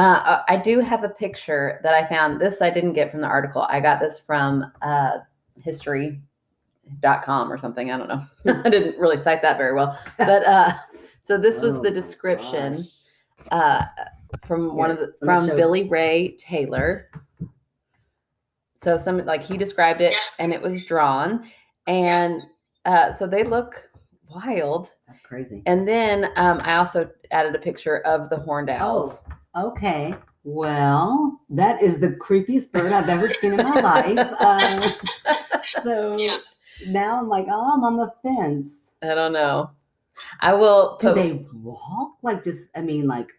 Uh, 0.01 0.43
I 0.47 0.55
do 0.55 0.79
have 0.79 1.03
a 1.03 1.09
picture 1.09 1.81
that 1.83 1.93
I 1.93 2.07
found. 2.07 2.39
This 2.39 2.61
I 2.61 2.69
didn't 2.69 2.93
get 2.93 3.11
from 3.11 3.19
the 3.19 3.27
article. 3.27 3.63
I 3.63 3.81
got 3.81 3.99
this 3.99 4.17
from 4.17 4.71
uh, 4.81 5.17
history.com 5.61 7.51
or 7.51 7.57
something. 7.57 7.91
I 7.91 7.97
don't 7.97 8.07
know. 8.07 8.25
I 8.63 8.69
didn't 8.69 8.97
really 8.97 9.17
cite 9.17 9.41
that 9.41 9.57
very 9.57 9.75
well. 9.75 9.99
But 10.17 10.47
uh, 10.47 10.73
so 11.23 11.37
this 11.37 11.59
was 11.59 11.75
Oh 11.75 11.81
the 11.81 11.91
description 11.91 12.85
uh, 13.51 13.83
from 14.45 14.77
one 14.77 14.91
of 14.91 14.99
the 14.99 15.13
from. 15.25 15.47
Billy 15.47 15.89
Ray 15.89 16.37
Taylor. 16.37 17.09
So 18.81 18.97
some 18.97 19.23
like 19.25 19.43
he 19.43 19.57
described 19.57 20.01
it 20.01 20.11
Yeah. 20.13 20.17
and 20.39 20.51
it 20.53 20.61
was 20.61 20.83
drawn. 20.85 21.49
And 21.87 22.41
uh, 22.85 23.13
so 23.13 23.27
they 23.27 23.43
look 23.43 23.89
wild. 24.29 24.93
That's 25.07 25.19
crazy. 25.21 25.61
And 25.65 25.87
then 25.87 26.31
um, 26.35 26.61
I 26.63 26.77
also 26.77 27.09
added 27.31 27.55
a 27.55 27.59
picture 27.59 27.99
of 27.99 28.29
the 28.29 28.37
horned 28.37 28.69
owls. 28.69 29.19
Oh, 29.55 29.67
okay. 29.69 30.15
Well, 30.43 31.39
that 31.51 31.83
is 31.83 31.99
the 31.99 32.09
creepiest 32.09 32.71
bird 32.71 32.91
I've 32.91 33.09
ever 33.09 33.29
seen 33.29 33.53
in 33.53 33.57
my 33.57 33.79
life. 33.81 34.17
Uh, 34.39 34.91
so 35.83 36.17
Yeah. 36.17 36.37
now 36.87 37.19
I'm 37.19 37.29
like, 37.29 37.45
oh, 37.49 37.73
I'm 37.73 37.83
on 37.83 37.97
the 37.97 38.11
fence. 38.23 38.93
I 39.03 39.13
don't 39.13 39.33
know. 39.33 39.69
I 40.39 40.53
will. 40.53 40.97
Do 40.99 41.09
put- 41.09 41.15
they 41.15 41.45
walk? 41.53 42.13
Like, 42.23 42.43
just, 42.43 42.69
I 42.75 42.81
mean, 42.81 43.07
like, 43.07 43.29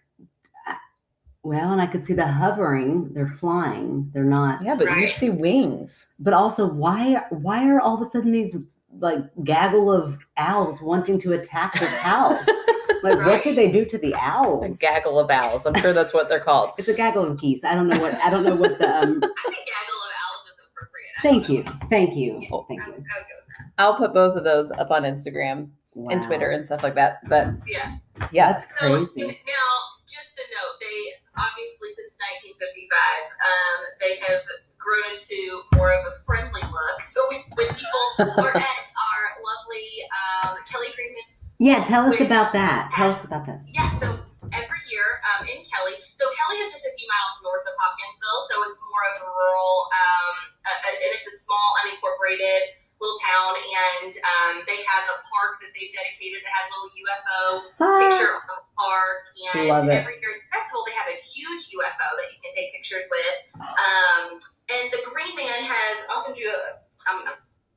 Well, 1.44 1.72
and 1.72 1.80
I 1.80 1.86
could 1.86 2.06
see 2.06 2.14
the 2.14 2.26
hovering. 2.26 3.12
They're 3.14 3.26
flying. 3.26 4.10
They're 4.14 4.22
not. 4.24 4.62
Yeah, 4.62 4.76
but 4.76 4.96
you'd 4.96 5.10
see 5.16 5.30
wings. 5.30 6.06
But 6.20 6.34
also, 6.34 6.66
why 6.66 7.22
why 7.30 7.68
are 7.68 7.80
all 7.80 8.00
of 8.00 8.06
a 8.06 8.10
sudden 8.10 8.30
these 8.32 8.58
like 9.00 9.18
gaggle 9.42 9.90
of 9.90 10.18
owls 10.36 10.80
wanting 10.80 11.18
to 11.18 11.32
attack 11.32 11.72
this 11.80 11.88
house? 11.90 12.46
like, 13.02 13.18
what 13.18 13.42
did 13.42 13.56
they 13.56 13.72
do 13.72 13.84
to 13.86 13.98
the 13.98 14.14
owls? 14.14 14.62
A 14.62 14.68
owls? 14.68 14.78
gaggle 14.78 15.18
of 15.18 15.30
owls. 15.30 15.66
I'm 15.66 15.74
sure 15.80 15.92
that's 15.92 16.14
what 16.14 16.28
they're 16.28 16.38
called. 16.38 16.70
It's 16.78 16.88
a 16.88 16.94
gaggle 16.94 17.24
of 17.24 17.40
geese. 17.40 17.64
I 17.64 17.74
don't 17.74 17.88
know 17.88 17.98
what 17.98 18.14
I 18.16 18.30
don't 18.30 18.44
know 18.44 18.54
what 18.54 18.78
the. 18.78 18.88
Um, 18.88 18.92
I 19.02 19.02
think 19.02 19.20
gaggle 19.20 19.98
of 19.98 20.12
owls 20.22 20.46
is 20.46 20.58
appropriate. 20.70 21.22
Thank 21.24 21.48
you, 21.48 21.64
thank 21.90 22.14
you, 22.14 22.38
Yeah, 22.40 22.58
thank 22.68 22.82
I 22.82 22.88
would- 22.88 22.98
you. 22.98 23.04
I 23.10 23.18
would 23.18 23.26
go 23.26 23.34
with 23.38 23.48
that. 23.48 23.82
I'll 23.82 23.96
put 23.96 24.14
both 24.14 24.36
of 24.36 24.44
those 24.44 24.70
up 24.70 24.92
on 24.92 25.02
Instagram 25.02 25.70
and 25.96 26.22
Twitter 26.22 26.50
and 26.50 26.64
stuff 26.64 26.84
like 26.84 26.94
that. 26.94 27.18
But 27.28 27.48
Yeah. 27.66 27.96
yeah, 28.30 28.52
That's 28.52 28.68
So 28.78 29.04
crazy. 29.06 29.26
now, 29.26 29.68
just 30.06 30.32
a 30.38 30.44
note, 30.54 30.78
they 30.80 31.12
obviously 31.38 31.88
since 31.96 32.16
1955, 32.56 32.60
um, 32.60 33.78
they 34.00 34.14
have 34.28 34.42
grown 34.78 35.04
into 35.14 35.62
more 35.78 35.92
of 35.94 36.02
a 36.06 36.14
friendly 36.26 36.62
look. 36.62 36.96
So 37.00 37.22
we, 37.30 37.40
when 37.54 37.70
people 37.72 38.04
are 38.42 38.54
at 38.56 38.84
our 38.90 39.22
lovely 39.40 39.86
um, 40.10 40.58
Kelly 40.68 40.90
Greenman 40.94 41.24
Yeah, 41.62 41.84
tell 41.86 42.10
us 42.10 42.18
about 42.20 42.52
that. 42.52 42.90
Tell 42.92 43.10
us 43.14 43.24
about 43.24 43.46
this. 43.46 43.62
Yeah, 43.70 43.94
so 44.02 44.18
every 44.52 44.82
year 44.90 45.22
um, 45.32 45.46
in 45.46 45.62
Kelly, 45.70 45.96
so 46.12 46.26
Kelly 46.34 46.58
is 46.60 46.74
just 46.74 46.84
a 46.84 46.92
few 46.98 47.06
miles 47.08 47.34
north 47.46 47.64
of 47.64 47.74
Hopkinsville, 47.78 48.40
so 48.50 48.54
it's 48.68 48.80
more 48.90 49.04
of 49.14 49.14
a 49.22 49.28
rural, 49.30 49.74
um, 49.94 50.34
uh, 50.66 50.90
and 51.06 51.10
it's 51.14 51.28
a 51.30 51.36
small, 51.46 51.66
unincorporated 51.86 52.82
little 53.00 53.18
town, 53.18 53.50
and 53.58 54.12
um, 54.14 54.54
they 54.70 54.78
have 54.86 55.02
a 55.10 55.18
park 55.26 55.58
that 55.58 55.74
they've 55.74 55.90
dedicated 55.90 56.38
that 56.46 56.54
has 56.54 56.66
a 56.66 56.72
little 56.74 56.92
UFO 57.02 57.42
Ah, 57.82 57.98
picture 57.98 58.30
of 58.38 58.42
the 58.46 58.58
park, 58.78 59.18
and 59.58 59.66
Love 59.66 59.90
it. 59.90 59.98
every 59.98 60.22
year 60.22 60.30
at 60.38 60.42
the 60.46 60.50
festival 60.54 60.86
they 60.86 60.94
have 60.94 61.10
a 61.10 61.18
huge 61.18 61.66
UFO 61.74 62.08
that 62.14 62.28
you 62.30 62.38
can 62.38 62.51
take 62.62 62.72
pictures 62.72 63.04
with. 63.10 63.36
Um, 63.58 64.38
and 64.70 64.86
the 64.94 65.02
Green 65.10 65.34
Man 65.34 65.66
has, 65.66 65.94
I'll 66.10 66.22
send 66.22 66.38
you 66.38 66.46
a, 66.48 66.78
I'm, 67.10 67.26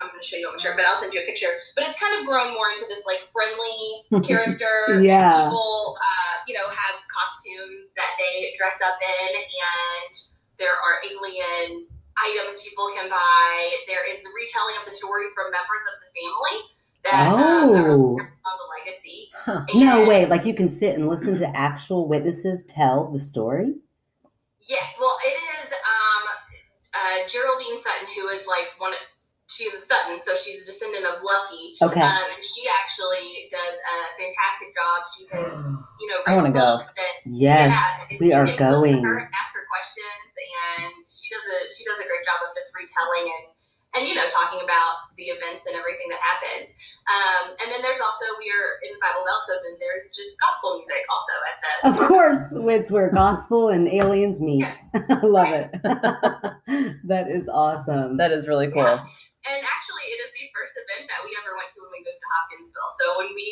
I'm 0.02 0.14
going 0.14 0.22
to 0.22 0.28
show 0.30 0.38
you 0.38 0.46
on 0.48 0.56
my 0.56 0.62
shirt, 0.62 0.78
but 0.78 0.86
I'll 0.86 0.96
send 1.02 1.14
you 1.14 1.22
a 1.22 1.26
picture. 1.26 1.50
But 1.74 1.90
it's 1.90 1.98
kind 1.98 2.14
of 2.20 2.28
grown 2.30 2.54
more 2.54 2.70
into 2.70 2.86
this 2.88 3.02
like 3.10 3.26
friendly 3.34 4.06
character. 4.28 5.02
Yeah. 5.02 5.50
People, 5.50 5.98
uh, 5.98 6.34
you 6.48 6.54
know, 6.54 6.68
have 6.70 6.96
costumes 7.10 7.90
that 7.98 8.14
they 8.22 8.54
dress 8.54 8.78
up 8.86 9.02
in, 9.02 9.32
and 9.34 10.12
there 10.62 10.78
are 10.78 11.02
alien 11.10 11.88
items 12.16 12.62
people 12.64 12.92
can 12.96 13.10
buy. 13.10 13.54
There 13.88 14.06
is 14.10 14.22
the 14.22 14.30
retelling 14.30 14.76
of 14.80 14.86
the 14.86 14.92
story 14.94 15.26
from 15.34 15.50
members 15.52 15.84
of 15.90 15.96
the 16.00 16.10
family 16.14 16.58
that 17.04 17.28
um, 17.34 17.40
Oh. 17.42 18.18
on 18.20 18.56
the 18.62 18.68
legacy. 18.80 19.30
Huh. 19.36 19.66
No 19.76 20.06
way! 20.08 20.26
Like 20.26 20.46
you 20.46 20.54
can 20.54 20.70
sit 20.70 20.96
and 20.96 21.08
listen 21.08 21.36
to 21.38 21.48
actual 21.58 22.08
witnesses 22.08 22.64
tell 22.68 23.12
the 23.12 23.20
story. 23.20 23.76
Yes, 24.68 24.98
well, 25.00 25.14
it 25.22 25.36
is 25.62 25.70
um, 25.70 26.24
uh, 26.94 27.18
Geraldine 27.30 27.78
Sutton, 27.78 28.10
who 28.18 28.30
is 28.30 28.48
like 28.48 28.74
one. 28.78 28.94
Of, 28.94 29.00
she 29.46 29.70
is 29.70 29.78
a 29.78 29.84
Sutton, 29.86 30.18
so 30.18 30.34
she's 30.34 30.64
a 30.64 30.66
descendant 30.66 31.06
of 31.06 31.22
Lucky. 31.22 31.78
Okay. 31.78 32.02
Um, 32.02 32.26
and 32.34 32.42
she 32.42 32.66
actually 32.82 33.46
does 33.54 33.78
a 33.78 33.98
fantastic 34.18 34.74
job. 34.74 35.06
She 35.14 35.22
has, 35.30 35.54
you 36.02 36.08
know, 36.10 36.26
I 36.26 36.34
wanna 36.34 36.50
go. 36.50 36.82
that 36.82 37.14
yes, 37.30 38.10
yeah, 38.10 38.18
we 38.18 38.34
are 38.34 38.50
you 38.50 38.58
can 38.58 38.74
listen 38.74 38.98
to 38.98 39.06
going. 39.06 39.06
her 39.06 39.22
ask 39.22 39.54
her 39.54 39.66
questions, 39.70 40.30
and 40.34 40.94
she 41.06 41.30
does 41.30 41.46
a 41.46 41.58
she 41.70 41.86
does 41.86 42.02
a 42.02 42.08
great 42.10 42.26
job 42.26 42.42
of 42.42 42.58
just 42.58 42.74
retelling 42.74 43.30
and 43.30 43.55
and 43.96 44.08
you 44.08 44.14
know 44.14 44.28
talking 44.28 44.60
about 44.64 45.08
the 45.16 45.32
events 45.32 45.66
and 45.66 45.76
everything 45.76 46.12
that 46.12 46.20
happened. 46.20 46.68
Um, 47.08 47.56
and 47.64 47.68
then 47.72 47.82
there's 47.82 48.04
also 48.04 48.26
we 48.38 48.52
are 48.52 48.80
in 48.84 48.92
the 48.92 49.02
Bible 49.02 49.24
Belt, 49.24 49.42
so 49.48 49.56
then 49.64 49.80
there's 49.80 50.12
just 50.12 50.36
gospel 50.40 50.76
music 50.76 51.04
also 51.08 51.36
at 51.48 51.56
the. 51.60 51.72
Of 51.90 51.96
course, 52.08 52.44
it's 52.76 52.92
where 52.92 53.10
gospel 53.12 53.70
and 53.70 53.88
aliens 53.88 54.40
meet. 54.40 54.68
I 54.94 55.24
love 55.24 55.52
it. 55.52 55.72
that 57.08 57.32
is 57.32 57.48
awesome. 57.48 58.18
that 58.18 58.32
is 58.32 58.48
really 58.48 58.68
cool. 58.68 58.84
Yeah. 58.84 59.08
And 59.46 59.62
actually, 59.62 60.10
it 60.10 60.20
is 60.26 60.34
the 60.34 60.50
first 60.58 60.74
event 60.74 61.06
that 61.06 61.22
we 61.22 61.30
ever 61.38 61.54
went 61.54 61.70
to 61.70 61.78
when 61.86 61.94
we 61.94 62.02
moved 62.02 62.18
to 62.18 62.30
Hopkinsville. 62.34 62.92
So 62.98 63.06
when 63.22 63.30
we 63.38 63.50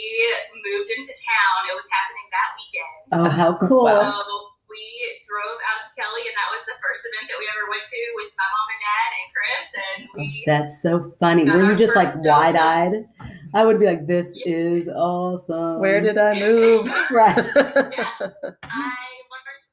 moved 0.65 0.89
into 0.89 1.13
town, 1.13 1.60
it 1.69 1.75
was 1.77 1.86
happening 1.93 2.25
that 2.34 2.49
weekend. 2.58 3.01
oh, 3.13 3.29
how 3.29 3.51
cool! 3.62 3.86
So 3.86 4.52
we 4.73 4.86
drove 5.21 5.59
out 5.69 5.86
to 5.86 5.91
Kelly, 5.93 6.25
and 6.25 6.33
that 6.33 6.49
was 6.49 6.63
the 6.65 6.77
first 6.81 7.05
event 7.05 7.29
that 7.29 7.38
we 7.38 7.45
ever 7.53 7.69
went 7.69 7.86
to 7.86 8.01
with 8.17 8.31
my 8.33 8.47
mom 8.49 8.67
and 8.73 8.81
dad 8.81 9.09
and 9.13 9.27
Chris. 9.29 9.65
And 9.77 9.97
oh, 10.09 10.17
we, 10.17 10.43
That's 10.49 10.73
so 10.81 10.93
funny. 11.21 11.45
Were 11.45 11.62
you 11.69 11.77
just 11.77 11.93
like 11.95 12.09
first 12.09 12.25
dose 12.25 12.33
of- 12.33 12.57
wide 12.57 12.57
eyed? 12.57 13.05
I 13.53 13.62
would 13.65 13.77
be 13.79 13.86
like, 13.86 14.09
"This 14.09 14.33
is 14.49 14.89
awesome." 14.89 15.77
Where 15.79 16.01
did 16.01 16.17
I 16.17 16.33
move? 16.41 16.89
Right. 17.13 17.38
I 17.38 17.45
learned 17.45 17.53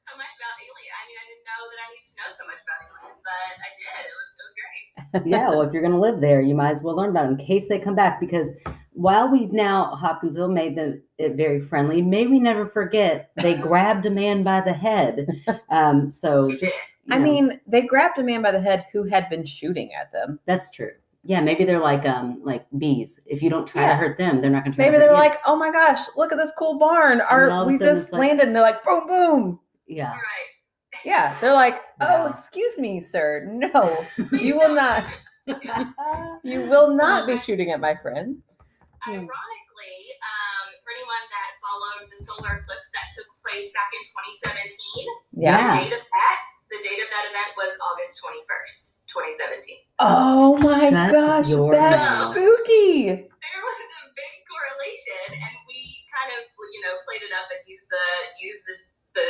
so 0.05 0.13
much 0.13 0.33
about 0.37 0.55
alien. 0.61 0.93
I 0.93 1.01
mean, 1.09 1.17
I 1.17 1.25
didn't 1.25 1.45
know 1.49 1.61
that 1.65 1.79
I 1.81 1.87
needed 1.89 2.05
to 2.05 2.15
know 2.21 2.29
so 2.29 2.45
much 2.45 2.61
about 2.61 2.77
alien, 2.85 3.17
but 3.25 3.53
I 3.57 3.69
did. 3.73 4.05
It 4.05 4.13
was, 4.13 4.29
it 4.37 4.43
was 4.45 4.53
great. 4.53 4.85
Yeah, 5.25 5.49
well, 5.49 5.61
if 5.61 5.73
you're 5.73 5.81
going 5.81 5.93
to 5.93 5.99
live 5.99 6.21
there, 6.21 6.41
you 6.41 6.55
might 6.55 6.71
as 6.71 6.83
well 6.83 6.95
learn 6.95 7.09
about 7.11 7.25
it 7.25 7.29
in 7.29 7.37
case 7.37 7.67
they 7.67 7.79
come 7.79 7.95
back. 7.95 8.19
Because 8.19 8.49
while 8.93 9.29
we've 9.29 9.51
now 9.51 9.95
Hopkinsville 9.95 10.49
made 10.49 10.75
them 10.77 11.01
it 11.17 11.35
very 11.35 11.59
friendly, 11.59 12.01
may 12.01 12.27
we 12.27 12.39
never 12.39 12.65
forget 12.65 13.31
they 13.37 13.53
grabbed 13.55 14.05
a 14.05 14.09
man 14.09 14.43
by 14.43 14.61
the 14.61 14.73
head. 14.73 15.27
Um, 15.69 16.11
so 16.11 16.51
just, 16.57 16.75
I 17.09 17.17
know, 17.17 17.23
mean, 17.23 17.61
they 17.65 17.81
grabbed 17.81 18.17
a 18.19 18.23
man 18.23 18.41
by 18.41 18.51
the 18.51 18.59
head 18.59 18.85
who 18.91 19.03
had 19.05 19.29
been 19.29 19.45
shooting 19.45 19.89
at 19.99 20.11
them. 20.11 20.37
that's 20.45 20.69
true. 20.69 20.91
Yeah, 21.23 21.39
maybe 21.39 21.63
they're 21.65 21.79
like 21.79 22.05
um 22.05 22.41
like 22.43 22.65
bees. 22.77 23.19
If 23.25 23.41
you 23.43 23.49
don't 23.49 23.65
try 23.67 23.85
to 23.87 23.93
hurt 23.95 24.17
them, 24.17 24.41
they're 24.41 24.49
not 24.51 24.63
going 24.63 24.73
to. 24.73 24.75
try 24.75 24.85
Maybe 24.85 24.97
they're 24.97 25.11
you. 25.11 25.15
like, 25.17 25.39
"Oh 25.45 25.55
my 25.55 25.71
gosh, 25.71 25.99
look 26.17 26.31
at 26.31 26.37
this 26.39 26.51
cool 26.57 26.77
barn! 26.79 27.19
then 27.19 27.27
Our 27.29 27.49
all 27.51 27.61
of 27.63 27.69
a 27.69 27.71
we 27.73 27.77
just 27.77 28.11
like- 28.11 28.19
landed." 28.21 28.47
And 28.47 28.55
they're 28.55 28.63
like, 28.63 28.83
"Boom, 28.83 29.07
boom!" 29.07 29.59
yeah, 29.87 30.11
right. 30.11 30.19
Yeah, 31.05 31.35
they're 31.39 31.53
like, 31.53 31.81
"Oh, 32.01 32.25
Wow. 32.25 32.25
excuse 32.27 32.77
me, 32.77 33.01
sir. 33.01 33.47
No, 33.49 33.97
you 34.31 34.57
will 34.57 34.73
not. 34.75 35.05
You 36.43 36.61
will 36.69 36.93
not 36.95 37.25
be 37.27 37.37
shooting 37.37 37.71
at 37.71 37.79
my 37.79 37.95
friend." 37.95 38.37
Hmm. 39.01 39.25
Ironically, 39.25 39.97
um, 40.21 40.65
for 40.85 40.91
anyone 40.93 41.25
that 41.33 41.49
followed 41.63 42.05
the 42.11 42.19
solar 42.21 42.61
eclipse 42.61 42.89
that 42.93 43.09
took 43.15 43.25
place 43.41 43.69
back 43.73 43.89
in 43.95 44.03
2017, 44.05 45.07
Yeah. 45.33 45.57
the 45.57 45.89
date 45.89 45.95
of 45.97 46.03
that, 46.05 46.37
the 46.69 46.79
date 46.85 47.01
of 47.01 47.09
that 47.09 47.25
event 47.33 47.51
was 47.57 47.71
August 47.81 48.21
21st, 48.21 48.83
2017. 49.09 49.81
Oh 49.99 50.57
my 50.61 50.93
Shut 50.93 51.11
gosh, 51.11 51.49
that's 51.49 51.97
mouth. 51.97 52.31
spooky. 52.37 53.25
There 53.25 53.61
was 53.65 53.79
a 53.81 54.01
big 54.13 54.35
correlation, 54.45 55.41
and 55.41 55.55
we 55.65 55.79
kind 56.13 56.29
of, 56.37 56.45
you 56.45 56.81
know, 56.85 56.93
played 57.09 57.25
it 57.25 57.33
up 57.33 57.49
and 57.49 57.61
used 57.65 57.87
the 57.89 58.05
used 58.37 58.63
the 58.69 58.75
the 59.17 59.27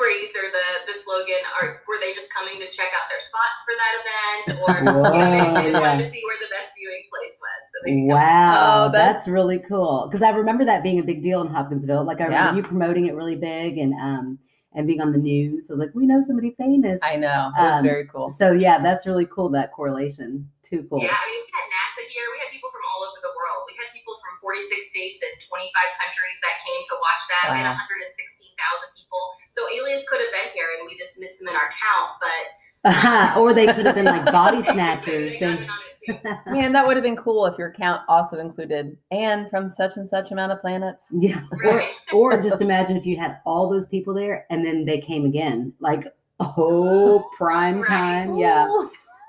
phrase 0.00 0.32
or 0.32 0.48
the, 0.48 0.66
the 0.88 0.96
slogan 1.04 1.44
are 1.60 1.84
were 1.84 2.00
they 2.00 2.16
just 2.16 2.32
coming 2.32 2.56
to 2.56 2.68
check 2.72 2.88
out 2.96 3.04
their 3.12 3.20
spots 3.20 3.60
for 3.68 3.76
that 3.76 3.92
event? 4.00 4.42
Or 4.60 4.76
you 4.76 4.84
know, 4.84 5.52
they, 5.60 5.70
just 5.70 5.80
wanted 5.80 6.04
to 6.04 6.10
see 6.10 6.22
where 6.24 6.40
the 6.40 6.48
best 6.48 6.72
viewing 6.72 7.04
place 7.12 7.36
was 7.36 7.60
wow 8.08 8.86
oh, 8.86 8.92
that's, 8.92 9.24
that's, 9.24 9.28
really 9.28 9.58
cool. 9.58 10.08
Because 10.08 10.22
i 10.22 10.30
remember 10.30 10.64
that 10.64 10.82
being 10.82 10.98
a 10.98 11.02
big 11.02 11.22
deal 11.22 11.40
in 11.40 11.48
hopkinsville. 11.48 12.04
Like 12.04 12.20
i 12.20 12.24
remember 12.24 12.52
yeah. 12.52 12.56
you 12.56 12.62
promoting 12.62 13.06
it 13.06 13.14
really 13.14 13.36
big 13.36 13.78
and 13.78 13.94
um 13.94 14.38
and 14.72 14.86
being 14.86 15.00
on 15.00 15.12
the 15.12 15.18
news. 15.18 15.68
So 15.68 15.74
like 15.74 15.90
we 15.94 16.06
know 16.06 16.22
somebody 16.24 16.54
famous. 16.56 16.98
I 17.02 17.16
know. 17.16 17.50
That's 17.56 17.78
um, 17.78 17.84
very 17.84 18.06
cool. 18.06 18.28
so 18.28 18.52
yeah 18.52 18.80
that's 18.80 19.06
really 19.06 19.26
cool 19.26 19.48
that 19.50 19.72
correlation. 19.72 20.48
Too 20.62 20.86
cool. 20.88 21.02
Yeah 21.02 21.12
i 21.12 21.24
mean 21.28 21.42
we 21.44 21.52
had 21.52 21.66
nasa 21.68 22.02
here. 22.08 22.26
We 22.32 22.38
had 22.40 22.50
people 22.52 22.70
from 22.70 22.84
all 22.88 23.04
over 23.04 23.20
the 23.20 23.32
world. 23.32 23.64
We 23.68 23.74
had 23.80 23.88
people 23.96 24.14
from 24.20 24.36
46 24.40 24.76
states 24.90 25.20
and 25.24 25.34
25 25.40 26.00
countries 26.00 26.38
that 26.44 26.54
came 26.64 26.82
to 26.88 26.94
watch 27.00 27.22
that. 27.32 27.46
Wow. 27.52 27.74
116 27.76 28.49
people. 28.96 29.18
So 29.50 29.62
aliens 29.74 30.04
could 30.08 30.20
have 30.20 30.32
been 30.32 30.52
here, 30.54 30.66
and 30.78 30.86
we 30.86 30.94
just 30.96 31.18
missed 31.18 31.38
them 31.38 31.48
in 31.48 31.54
our 31.56 31.70
count. 31.70 32.10
But 32.20 33.36
or 33.38 33.52
they 33.54 33.66
could 33.66 33.86
have 33.86 33.94
been 33.94 34.04
like 34.06 34.24
body 34.26 34.62
snatchers. 34.72 35.32
They 35.34 35.38
They- 35.40 35.46
in 35.52 35.58
on 35.58 35.78
it 36.06 36.22
too. 36.22 36.28
Man, 36.52 36.72
that 36.72 36.86
would 36.86 36.96
have 36.96 37.04
been 37.04 37.16
cool 37.16 37.44
if 37.46 37.58
your 37.58 37.72
count 37.72 38.00
also 38.08 38.38
included 38.38 38.96
and 39.10 39.50
from 39.50 39.68
such 39.68 39.96
and 39.96 40.08
such 40.08 40.30
amount 40.30 40.50
of 40.50 40.60
planets. 40.60 41.02
yeah. 41.12 41.42
Or, 41.64 41.76
Right. 41.76 41.90
or 42.12 42.40
just 42.42 42.62
imagine 42.62 42.96
if 42.96 43.04
you 43.04 43.16
had 43.18 43.38
all 43.44 43.68
those 43.68 43.86
people 43.86 44.14
there 44.14 44.46
and 44.50 44.64
then 44.64 44.86
they 44.86 44.98
came 44.98 45.26
again. 45.26 45.74
Like, 45.78 46.06
oh, 46.40 47.28
prime 47.36 47.80
Right. 47.82 47.86
time. 47.88 48.36
Yeah. 48.38 48.66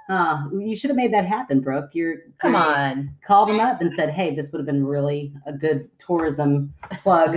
Uh, 0.10 0.46
you 0.58 0.76
should 0.76 0.89
have 0.89 0.98
made 0.98 1.13
that 1.13 1.26
happen, 1.26 1.60
Brooke. 1.60 1.89
You're 1.94 2.15
Come 2.39 2.54
you're- 2.54 2.63
on. 2.65 3.15
Called 3.26 3.50
them 3.50 3.60
up 3.60 3.82
and 3.82 3.94
said, 3.94 4.10
hey, 4.10 4.34
this 4.34 4.52
would 4.52 4.60
have 4.60 4.65
been 4.65 4.86
really 4.86 5.34
a 5.46 5.52
good 5.54 5.89
tourism 6.00 6.74
plug. 7.04 7.36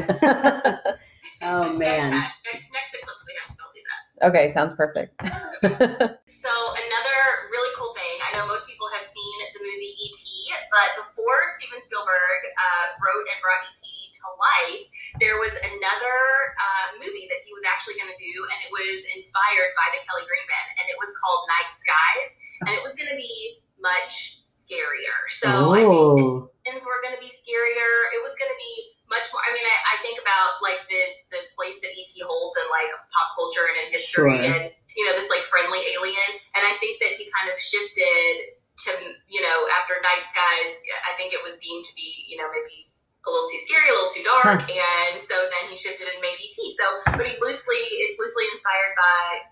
Oh, 1.42 1.72
man. 1.78 2.10
next, 2.44 2.68
next 2.72 2.94
eclipse 2.94 3.24
we 3.26 3.32
have, 3.40 3.56
I'll 3.60 3.72
do 3.74 3.80
that. 3.84 4.28
okay, 4.30 4.52
sounds 4.52 4.74
perfect. 4.74 5.14
So 6.44 6.52
another 6.52 7.18
really 7.48 7.72
cool 7.72 7.96
thing, 7.96 8.16
I 8.20 8.36
know 8.36 8.44
most 8.44 8.68
people 8.68 8.84
have 8.92 9.00
seen 9.08 9.36
the 9.56 9.64
movie 9.64 9.96
E.T., 9.96 10.20
but 10.68 10.92
before 10.92 11.40
Steven 11.56 11.80
Spielberg 11.80 12.40
uh, 12.52 13.00
wrote 13.00 13.24
and 13.32 13.40
brought 13.40 13.64
E.T. 13.64 13.80
to 13.80 14.24
life, 14.36 14.84
there 15.24 15.40
was 15.40 15.56
another 15.56 16.18
uh, 16.60 17.00
movie 17.00 17.24
that 17.32 17.40
he 17.48 17.56
was 17.56 17.64
actually 17.64 17.96
going 17.96 18.12
to 18.12 18.20
do, 18.20 18.28
and 18.52 18.58
it 18.60 18.68
was 18.76 19.08
inspired 19.16 19.72
by 19.72 19.88
the 19.96 20.04
Kelly 20.04 20.28
Green 20.28 20.44
Men, 20.44 20.66
and 20.76 20.86
it 20.92 21.00
was 21.00 21.08
called 21.16 21.48
Night 21.48 21.72
Skies, 21.72 22.30
and 22.68 22.72
it 22.76 22.84
was 22.84 22.92
going 22.92 23.08
to 23.08 23.16
be 23.16 23.64
much 23.80 24.44
scarier. 24.44 25.16
So 25.32 25.48
I 25.72 25.80
think 25.80 26.52
things 26.68 26.84
were 26.84 27.00
going 27.00 27.16
to 27.16 27.22
be 27.24 27.32
scarier. 27.32 27.92
It 28.12 28.20
was 28.20 28.36
going 28.36 28.52
to 28.52 28.60
be 28.60 28.93
much 29.10 29.26
more. 29.32 29.42
I 29.44 29.50
mean, 29.52 29.66
I, 29.66 29.76
I 29.92 29.96
think 30.00 30.16
about 30.20 30.60
like 30.64 30.80
the 30.88 31.02
the 31.30 31.40
place 31.52 31.78
that 31.84 31.92
ET 31.92 32.12
holds 32.24 32.56
in 32.56 32.66
like 32.72 32.88
pop 33.12 33.28
culture 33.36 33.66
and 33.68 33.92
mystery 33.92 34.40
Sure. 34.40 34.48
and 34.56 34.64
you 34.96 35.04
know 35.06 35.12
this 35.16 35.28
like 35.28 35.44
friendly 35.44 35.82
alien. 35.92 36.30
And 36.56 36.62
I 36.64 36.74
think 36.80 36.98
that 37.04 37.14
he 37.18 37.28
kind 37.36 37.52
of 37.52 37.56
shifted 37.60 38.56
to 38.88 38.90
you 39.28 39.40
know 39.44 39.58
after 39.80 39.98
Night 40.02 40.24
Skies. 40.26 40.72
I 41.08 41.12
think 41.20 41.32
it 41.36 41.42
was 41.44 41.56
deemed 41.60 41.84
to 41.84 41.94
be 41.94 42.24
you 42.30 42.36
know 42.40 42.48
maybe 42.50 42.88
a 43.24 43.30
little 43.32 43.48
too 43.48 43.60
scary, 43.64 43.88
a 43.88 43.94
little 43.96 44.12
too 44.12 44.20
dark, 44.24 44.60
and 44.68 45.16
so 45.24 45.32
then 45.48 45.72
he 45.72 45.76
shifted 45.80 46.04
and 46.08 46.20
made 46.20 46.36
ET. 46.36 46.52
So, 46.76 46.84
but 47.16 47.24
he 47.24 47.32
loosely 47.40 47.80
it's 48.04 48.20
loosely 48.20 48.44
inspired 48.52 48.92
by 49.00 49.48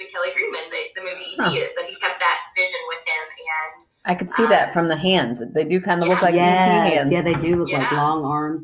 the 0.00 0.08
Kelly 0.08 0.32
Greenman, 0.32 0.64
the, 0.72 0.80
the 0.96 1.02
movie 1.04 1.36
ET 1.36 1.44
Huh. 1.44 1.52
is. 1.52 1.74
So 1.76 1.84
he 1.84 1.92
kept 2.00 2.18
that 2.20 2.38
vision 2.56 2.80
with 2.88 2.98
him, 3.04 3.24
and 3.28 3.76
I 4.06 4.14
could 4.14 4.32
see 4.32 4.46
that 4.46 4.68
um, 4.68 4.72
from 4.72 4.88
the 4.88 4.96
hands. 4.96 5.42
They 5.52 5.64
do 5.64 5.80
kind 5.80 6.02
of 6.02 6.08
look 6.08 6.22
like 6.22 6.34
ET 6.34 6.64
hands. 6.64 7.10
yeah, 7.12 7.20
they 7.20 7.34
do 7.34 7.56
look 7.56 7.72
like 7.72 7.92
long 7.92 8.24
arms. 8.24 8.62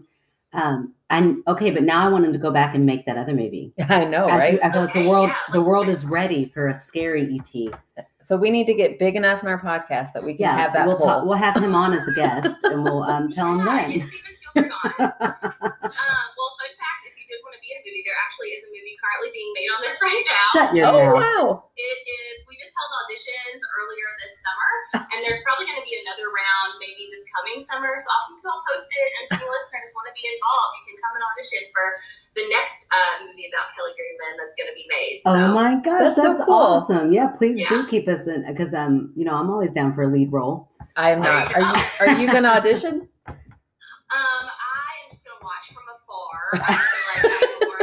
Um, 0.56 0.94
and 1.10 1.36
okay, 1.46 1.70
but 1.70 1.84
now 1.84 2.04
I 2.04 2.08
want 2.10 2.24
him 2.24 2.32
to 2.32 2.38
go 2.38 2.50
back 2.50 2.74
and 2.74 2.84
make 2.84 3.06
that 3.06 3.16
other 3.16 3.32
movie. 3.32 3.72
I 3.88 4.04
know, 4.04 4.26
I, 4.26 4.36
right? 4.38 4.58
I 4.62 4.72
feel 4.72 4.82
like 4.82 4.92
the 4.94 5.08
world, 5.08 5.28
yeah, 5.28 5.36
the 5.52 5.62
world 5.62 5.88
is 5.88 6.04
ready 6.04 6.46
for 6.52 6.68
a 6.68 6.74
scary 6.74 7.38
ET. 7.38 8.06
So 8.24 8.36
we 8.36 8.50
need 8.50 8.66
to 8.66 8.74
get 8.74 8.98
big 8.98 9.14
enough 9.14 9.42
in 9.42 9.48
our 9.48 9.60
podcast 9.60 10.12
that 10.14 10.24
we 10.24 10.32
can 10.34 10.40
Yeah, 10.42 10.56
have 10.56 10.72
that 10.72 10.86
we'll 10.88 10.96
poll. 10.96 11.06
talk. 11.06 11.24
We'll 11.26 11.38
have 11.38 11.56
him 11.62 11.76
on 11.76 11.92
as 11.92 12.08
a 12.08 12.12
guest, 12.12 12.58
and 12.64 12.82
we'll 12.82 13.04
um, 13.04 13.30
tell 13.32 13.52
him 13.52 13.58
yeah, 13.60 13.66
when. 13.66 13.90
Steven 13.92 14.10
Spielberg 14.50 14.72
on. 14.72 14.90
um, 14.90 15.12
well, 15.30 16.50
fun 16.58 16.72
fact: 16.74 17.02
if 17.06 17.14
you 17.14 17.26
did 17.30 17.38
want 17.44 17.54
to 17.54 17.60
be 17.62 17.70
in 17.70 17.78
a 17.78 17.84
movie, 17.96 18.04
there 18.04 18.18
actually 18.20 18.52
is 18.52 18.60
a 18.68 18.70
movie 18.70 18.96
currently 19.00 19.30
being 19.32 19.50
made 19.56 19.70
on 19.72 19.80
this 19.80 19.96
right 20.04 20.24
now. 20.28 20.44
Shut 20.52 20.68
your 20.76 20.86
oh 20.92 21.16
mouth. 21.16 21.16
wow! 21.16 21.44
It 21.80 22.00
is. 22.04 22.44
We 22.44 22.56
just 22.60 22.72
held 22.76 22.92
auditions 23.04 23.60
earlier 23.80 24.08
this 24.20 24.34
summer, 24.44 24.70
and 25.16 25.18
there's 25.24 25.40
probably 25.48 25.64
going 25.64 25.80
to 25.80 25.88
be 25.88 25.96
another 26.04 26.28
round 26.28 26.76
maybe 26.76 27.08
this 27.08 27.24
coming 27.32 27.56
summer. 27.64 27.96
So 27.96 28.08
I'll 28.12 28.24
keep 28.28 28.44
you 28.44 28.48
all 28.52 28.60
posted. 28.68 29.08
And 29.16 29.22
if 29.32 29.40
any 29.40 29.48
listeners 29.48 29.90
want 29.96 30.12
to 30.12 30.14
be 30.16 30.24
involved, 30.28 30.72
you 30.76 30.82
can 30.92 30.96
come 31.00 31.12
and 31.16 31.24
audition 31.32 31.62
for 31.72 31.86
the 32.36 32.44
next 32.52 32.84
uh, 32.92 33.24
movie 33.24 33.48
about 33.48 33.72
Kelly 33.72 33.96
Greenman 33.96 34.34
that's 34.36 34.56
going 34.60 34.68
to 34.68 34.76
be 34.76 34.86
made. 34.92 35.16
So, 35.24 35.32
Oh 35.32 35.48
my 35.56 35.80
gosh, 35.80 36.12
That's 36.16 36.20
so 36.20 36.36
cool. 36.44 36.52
awesome! 36.84 37.08
Yeah, 37.12 37.32
please 37.32 37.64
do 37.68 37.88
keep 37.88 38.04
us 38.12 38.28
in 38.28 38.44
because 38.44 38.76
um, 38.76 39.12
you 39.16 39.24
know, 39.24 39.32
I'm 39.36 39.48
always 39.48 39.72
down 39.72 39.96
for 39.96 40.04
a 40.04 40.10
lead 40.12 40.28
role. 40.32 40.68
I 40.96 41.12
am 41.16 41.20
not. 41.24 41.48
Are 41.56 41.60
you? 41.64 41.74
Are 42.00 42.12
you 42.20 42.26
going 42.28 42.44
to 42.44 42.52
audition? 42.60 43.08
Um, 44.06 44.46
I 44.46 45.02
am 45.02 45.10
just 45.10 45.24
going 45.24 45.34
to 45.36 45.42
watch 45.44 45.66
from 45.74 45.82
afar. 45.90 46.62
I 46.62 46.78
feel 47.20 47.30
like 47.30 47.42
I'm 47.42 47.68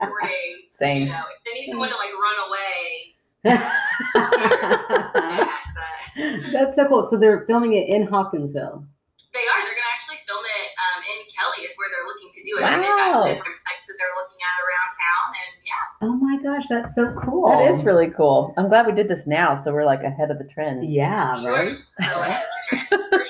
more 0.00 0.10
of 0.10 0.14
like 0.22 0.30
a 0.30 0.32
supporting. 0.32 0.62
You 0.62 0.68
Same. 0.72 1.08
know, 1.08 1.22
if 1.30 1.44
they 1.44 1.52
need 1.60 1.68
someone 1.70 1.90
to 1.90 1.96
like 1.96 2.12
run 2.14 2.36
away, 2.48 3.14
That's 6.52 6.74
so 6.76 6.88
cool. 6.88 7.06
So 7.08 7.16
they're 7.18 7.44
filming 7.46 7.72
it 7.74 7.88
in 7.88 8.06
Hopkinsville. 8.06 8.84
they 9.32 9.38
are. 9.40 9.64
They're 9.64 9.74
going 9.74 9.86
to 9.86 9.92
actually 9.94 10.18
film 10.26 10.44
it 10.44 10.70
um, 10.82 11.02
in 11.06 11.18
Kelly 11.38 11.62
is 11.66 11.72
where 11.76 11.88
they're 11.94 12.06
looking 12.06 12.30
to 12.32 12.42
do 12.42 12.58
it. 12.58 12.62
And 12.64 12.82
they've 12.82 12.90
got 12.90 13.08
Wow. 13.08 13.22
some 13.22 13.28
different 13.34 13.54
sites 13.54 13.86
that 13.86 13.96
they're 13.98 14.16
looking 14.18 14.40
at 14.42 14.58
around 14.66 14.90
town, 14.98 15.26
and 15.38 15.52
yeah. 15.64 15.84
Oh 16.02 16.16
my 16.16 16.36
gosh, 16.42 16.66
that's 16.68 16.94
so 16.96 17.12
cool. 17.24 17.48
That 17.50 17.70
is 17.70 17.84
really 17.84 18.10
cool. 18.10 18.52
I'm 18.56 18.68
glad 18.68 18.86
we 18.86 18.92
did 18.92 19.08
this 19.08 19.26
now, 19.26 19.54
so 19.60 19.72
we're 19.72 19.84
like 19.84 20.02
ahead 20.02 20.30
of 20.30 20.38
the 20.38 20.44
trend. 20.44 20.88
Yeah, 20.90 21.44
right. 21.44 21.76
For 22.00 22.38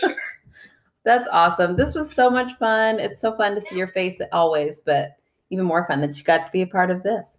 sure. 0.01 0.15
That's 1.05 1.29
awesome. 1.33 1.77
This 1.77 1.95
was 1.95 2.13
so 2.15 2.29
much 2.31 2.53
fun. 2.59 2.99
It's 3.01 3.21
so 3.23 3.35
fun 3.37 3.55
to 3.55 3.61
see 3.69 3.77
your 3.77 3.89
face 3.89 4.19
always, 4.33 4.81
but 4.85 5.17
even 5.51 5.65
more 5.65 5.87
fun 5.87 6.01
that 6.01 6.17
you 6.17 6.25
got 6.25 6.45
to 6.45 6.51
be 6.53 6.63
a 6.63 6.69
part 6.69 6.91
of 6.91 7.03
this. 7.03 7.39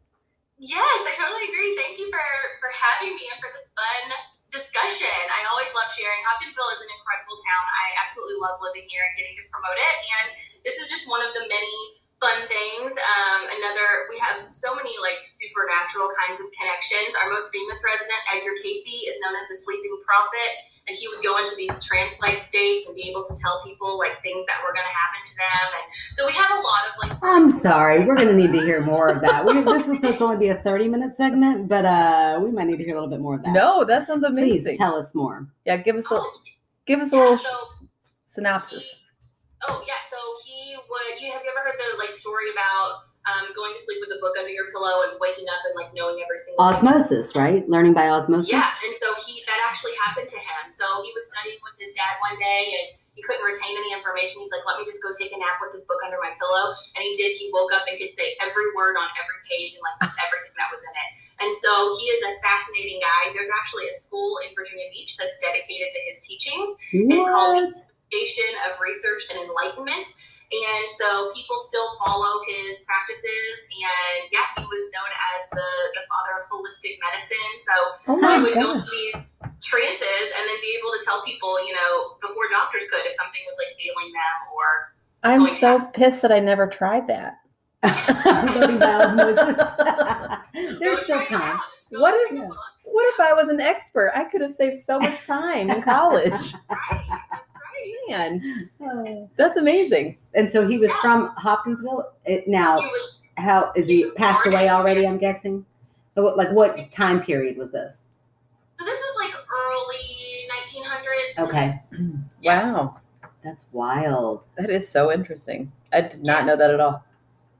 Yes, 0.59 0.99
I 1.07 1.15
totally 1.15 1.47
agree. 1.47 1.77
Thank 1.79 1.95
you 1.99 2.11
for 2.11 2.25
for 2.59 2.69
having 2.75 3.15
me 3.15 3.23
and 3.31 3.39
for 3.39 3.47
this 3.55 3.71
fun 3.71 4.11
discussion. 4.51 5.19
I 5.29 5.45
always 5.47 5.69
love 5.77 5.87
sharing. 5.93 6.19
Hopkinsville 6.25 6.73
is 6.73 6.81
an 6.83 6.89
incredible 6.89 7.37
town. 7.45 7.63
I 7.63 7.87
absolutely 8.01 8.41
love 8.41 8.59
living 8.59 8.89
here 8.89 9.05
and 9.05 9.13
getting 9.15 9.35
to 9.39 9.45
promote 9.53 9.77
it. 9.77 9.97
And 10.19 10.25
this 10.65 10.81
is 10.81 10.89
just 10.91 11.07
one 11.07 11.21
of 11.23 11.31
the 11.37 11.45
many 11.47 11.75
fun 12.19 12.39
things. 12.51 12.91
Um, 12.91 13.41
another, 13.47 14.11
we 14.11 14.19
have 14.19 14.51
so 14.51 14.75
many 14.75 14.91
like 14.99 15.23
supernatural 15.23 16.11
kinds 16.19 16.39
of 16.39 16.47
connections. 16.51 17.15
Our 17.15 17.31
most 17.31 17.51
famous 17.55 17.79
resident, 17.83 18.19
Edgar 18.35 18.55
Cayce, 18.59 19.07
is 19.07 19.15
known 19.23 19.35
as 19.39 19.47
the 19.47 19.55
Sleeping 19.55 19.95
Prophet, 20.03 20.51
and 20.87 20.97
he 20.99 21.07
would 21.07 21.23
go 21.23 21.39
into 21.39 21.55
these 21.55 21.71
trance-like 21.83 22.39
states 22.39 22.85
and 22.87 22.95
be 22.95 23.07
able 23.07 23.23
to 23.23 23.33
tell 23.39 23.63
people 23.63 23.97
like 23.97 24.21
things 24.21 24.43
that 24.51 24.59
were 24.67 24.75
going 24.75 24.87
to 24.87 24.95
happen 24.99 25.21
to 25.23 25.33
them. 25.39 25.67
And 25.79 25.85
so 26.11 26.25
we 26.27 26.33
have 26.35 26.51
a 26.51 26.61
lot 26.61 26.83
of 26.87 26.91
like. 26.99 27.13
I'm 27.23 27.47
sorry. 27.49 28.03
We're 28.03 28.15
going 28.19 28.29
to 28.29 28.35
need 28.35 28.51
to 28.51 28.61
hear 28.61 28.81
more 28.83 29.07
of 29.09 29.21
that. 29.21 29.45
We, 29.45 29.53
this 29.63 29.87
was 29.87 29.97
supposed 29.97 30.19
to 30.19 30.25
only 30.25 30.37
be 30.37 30.49
a 30.49 30.59
30 30.59 30.87
minute 30.89 31.15
segment, 31.15 31.67
but 31.67 31.85
uh, 31.85 32.39
we 32.43 32.51
might 32.51 32.67
need 32.67 32.77
to 32.77 32.83
hear 32.83 32.97
a 32.97 33.01
little 33.01 33.09
bit 33.09 33.21
more 33.21 33.35
of 33.35 33.43
that. 33.43 33.53
No, 33.53 33.83
that 33.85 34.07
sounds 34.07 34.25
Please 34.27 34.65
amazing. 34.65 34.77
tell 34.77 34.95
us 34.95 35.13
more. 35.15 35.47
Yeah, 35.65 35.77
give 35.77 35.95
us 35.95 36.05
a 36.11 36.15
Oh, 36.15 36.31
give 36.85 36.99
us 36.99 37.11
a 37.11 37.15
little 37.15 37.37
so 37.37 37.49
synopsis. 38.25 38.83
Oh 39.67 39.83
yeah, 39.85 39.99
so 40.09 40.15
he 40.45 40.75
would. 40.75 41.21
You 41.21 41.31
have 41.33 41.41
you 41.43 41.51
ever 41.51 41.67
heard 41.67 41.75
the 41.77 41.78
like 41.97 42.13
story 42.13 42.51
about 42.53 43.09
um, 43.27 43.51
going 43.53 43.73
to 43.75 43.81
sleep 43.81 43.99
with 44.01 44.13
a 44.15 44.19
book 44.21 44.33
under 44.39 44.49
your 44.49 44.71
pillow 44.71 45.05
and 45.09 45.17
waking 45.19 45.49
up 45.49 45.61
and 45.67 45.73
like 45.75 45.91
knowing 45.93 46.21
every 46.21 46.39
single 46.39 46.59
thing? 46.59 46.77
Osmosis, 46.77 47.35
right? 47.35 47.65
Learning 47.67 47.93
by 47.93 48.09
osmosis. 48.09 48.51
Yeah, 48.51 48.69
and 48.85 48.93
so 49.01 49.07
he 49.25 49.41
that 49.47 49.59
actually 49.65 49.93
happened 49.99 50.29
to 50.29 50.39
him. 50.39 50.63
So 50.69 50.85
he 51.01 51.11
was 51.13 51.27
studying 51.29 51.59
with 51.65 51.77
his 51.77 51.93
dad 51.93 52.17
one 52.23 52.37
day 52.39 52.63
and 52.79 52.87
he 53.17 53.21
couldn't 53.27 53.43
retain 53.43 53.75
any 53.75 53.91
information. 53.91 54.39
He's 54.39 54.53
like, 54.55 54.63
"Let 54.63 54.79
me 54.79 54.87
just 54.87 55.03
go 55.03 55.11
take 55.11 55.35
a 55.35 55.39
nap 55.39 55.59
with 55.59 55.75
this 55.75 55.83
book 55.83 55.99
under 56.07 56.15
my 56.23 56.31
pillow." 56.39 56.71
And 56.95 57.03
he 57.03 57.11
did. 57.19 57.35
He 57.35 57.51
woke 57.51 57.75
up 57.75 57.83
and 57.89 57.99
could 57.99 58.15
say 58.15 58.39
every 58.39 58.71
word 58.73 58.95
on 58.95 59.11
every 59.19 59.39
page 59.43 59.75
and 59.75 59.83
like 59.83 59.99
everything 60.25 60.55
that 60.55 60.71
was 60.71 60.79
in 60.79 60.93
it. 60.95 61.09
And 61.43 61.51
so 61.59 61.99
he 61.99 62.07
is 62.11 62.19
a 62.23 62.31
fascinating 62.39 63.03
guy. 63.03 63.35
There's 63.35 63.51
actually 63.51 63.91
a 63.91 63.95
school 63.95 64.39
in 64.47 64.55
Virginia 64.55 64.87
Beach 64.95 65.19
that's 65.19 65.35
dedicated 65.39 65.91
to 65.91 65.99
his 66.07 66.23
teachings. 66.23 66.67
It's 66.91 67.27
called 67.27 67.75
What? 67.75 67.75
Foundation 67.75 68.51
of 68.67 68.79
Research 68.79 69.23
and 69.31 69.37
Enlightenment. 69.39 70.07
And 70.51 70.83
so 70.97 71.29
people 71.35 71.57
still 71.57 71.85
follow 72.03 72.41
his 72.49 72.79
practices. 72.81 73.55
And 73.69 74.29
yeah, 74.33 74.49
he 74.57 74.65
was 74.65 74.83
known 74.89 75.11
as 75.37 75.45
the, 75.53 75.69
the 75.93 76.03
father 76.09 76.41
of 76.41 76.49
holistic 76.49 76.97
medicine. 77.05 77.53
So 77.61 77.73
Oh 78.07 78.15
he 78.15 78.21
my 78.21 78.39
would 78.41 78.53
go 78.55 78.73
gosh. 78.73 78.89
through 78.89 78.97
these 78.97 79.33
trances 79.61 80.27
and 80.37 80.49
then 80.49 80.57
be 80.61 80.73
able 80.79 80.89
to 80.97 81.01
tell 81.05 81.21
people, 81.23 81.53
you 81.67 81.73
know, 81.73 82.17
before 82.21 82.49
doctors 82.51 82.83
could 82.89 83.05
if 83.05 83.13
something 83.13 83.41
was 83.45 83.57
like 83.61 83.77
failing 83.77 84.11
them 84.11 84.37
or. 84.57 84.65
I'm 85.21 85.45
so 85.57 85.77
yeah. 85.77 85.83
pissed 85.93 86.21
that 86.23 86.31
I 86.31 86.39
never 86.39 86.65
tried 86.65 87.07
that. 87.07 87.37
Learning 88.55 88.79
by 88.79 89.05
osmosis. 89.05 89.55
There's 90.79 90.99
still 91.03 91.23
time. 91.25 91.59
What 91.91 92.13
if- 92.15 92.39
What 92.91 93.13
if 93.13 93.19
I 93.19 93.33
was 93.33 93.49
an 93.49 93.59
expert? 93.61 94.11
I 94.15 94.23
could 94.23 94.41
have 94.41 94.51
saved 94.53 94.79
so 94.79 94.99
much 94.99 95.25
time 95.27 95.69
in 95.69 95.81
college. 95.83 96.33
Right. 96.69 97.19
That's. 98.09 98.31
Man, 98.43 98.69
Oh. 98.81 99.29
that's 99.37 99.57
amazing. 99.57 100.17
And 100.33 100.51
so 100.51 100.67
he 100.67 100.77
was 100.77 100.91
from 100.93 101.27
Hopkinsville. 101.37 102.11
It, 102.25 102.47
now, 102.47 102.77
was 102.77 103.09
how 103.37 103.71
is 103.75 103.87
he 103.87 104.09
passed 104.11 104.45
away 104.45 104.69
already? 104.69 105.07
I'm 105.07 105.17
guessing. 105.17 105.65
So 106.15 106.23
Like 106.35 106.51
what 106.51 106.91
time 106.91 107.21
period 107.21 107.57
was 107.57 107.71
this? 107.71 108.03
so 108.77 108.85
this 108.85 108.99
was 108.99 109.25
like 109.25 109.33
early 109.33 110.47
1900s. 110.49 111.47
Okay, 111.47 111.81
Wow, 112.43 112.97
that's 113.43 113.65
wild. 113.71 114.43
that 114.57 114.69
is 114.69 114.87
so 114.87 115.11
interesting. 115.11 115.71
I 115.93 116.01
did 116.01 116.23
not 116.23 116.45
know 116.45 116.55
that 116.55 116.71
at 116.71 116.79
all. 116.79 117.03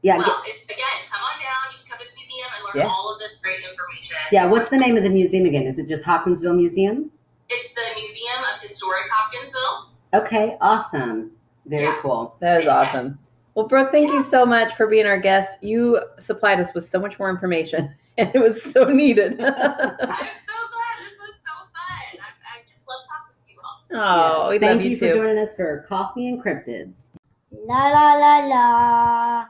Yeah, 0.02 0.18
Well, 0.18 0.42
it, 0.46 0.64
again, 0.66 0.86
come 1.12 1.22
on 1.24 1.40
down. 1.40 1.72
You 1.72 1.78
can 1.80 1.90
come 1.90 2.00
to 2.00 2.06
the 2.06 2.16
museum 2.16 2.48
and 2.56 2.64
learn 2.66 2.86
Yeah. 2.86 2.92
all 2.92 3.14
of 3.14 3.20
this 3.20 3.32
great 3.44 3.60
information. 3.60 4.16
yeah. 4.32 4.46
What's 4.46 4.70
the 4.70 4.78
name 4.78 4.96
of 4.98 5.04
the 5.04 5.10
museum 5.10 5.46
again? 5.46 5.64
Is 5.64 5.78
it 5.80 5.88
just 5.90 6.04
Hopkinsville 6.04 6.54
Museum? 6.54 7.12
It's 7.50 7.70
the 7.74 7.82
Museum 7.96 8.40
of 8.54 8.62
Historic 8.62 9.10
Hopkinsville. 9.12 9.59
Okay, 10.14 10.58
awesome. 10.62 11.32
Very 11.66 11.84
Yeah. 11.84 11.98
cool. 12.02 12.36
That 12.40 12.62
is 12.64 12.68
awesome. 12.68 13.20
Well, 13.56 13.68
Brooke, 13.68 13.92
thank 13.92 14.12
you 14.12 14.22
so 14.24 14.46
much 14.46 14.74
for 14.76 14.88
being 14.88 15.06
our 15.06 15.20
guest. 15.20 15.58
You 15.62 16.00
supplied 16.20 16.60
us 16.60 16.74
with 16.74 16.90
so 16.90 17.00
much 17.00 17.20
more 17.20 17.30
information, 17.30 17.94
and 18.18 18.32
it 18.34 18.40
was 18.40 18.62
so 18.64 18.86
needed. 18.86 19.34
I'm 19.42 19.46
so 19.46 19.46
glad. 19.48 19.76
This 21.00 21.16
was 21.20 21.36
so 21.44 21.54
fun. 21.74 22.20
I, 22.20 22.30
I 22.46 22.62
just 22.68 22.88
love 22.88 23.02
talking 23.08 23.36
with 23.36 23.50
you 23.50 23.60
all. 23.64 23.84
oh, 23.92 24.42
Yes. 24.44 24.50
we 24.52 24.60
Thank 24.60 24.78
love 24.78 24.84
you, 24.86 24.90
you 24.92 24.96
for 24.98 25.14
joining 25.14 25.38
us 25.38 25.56
for 25.56 25.86
Coffee 25.88 26.28
and 26.30 26.42
Cryptids. 26.44 27.02
La 27.52 27.90
la 27.90 28.14
la 28.16 28.38
la. 28.48 29.46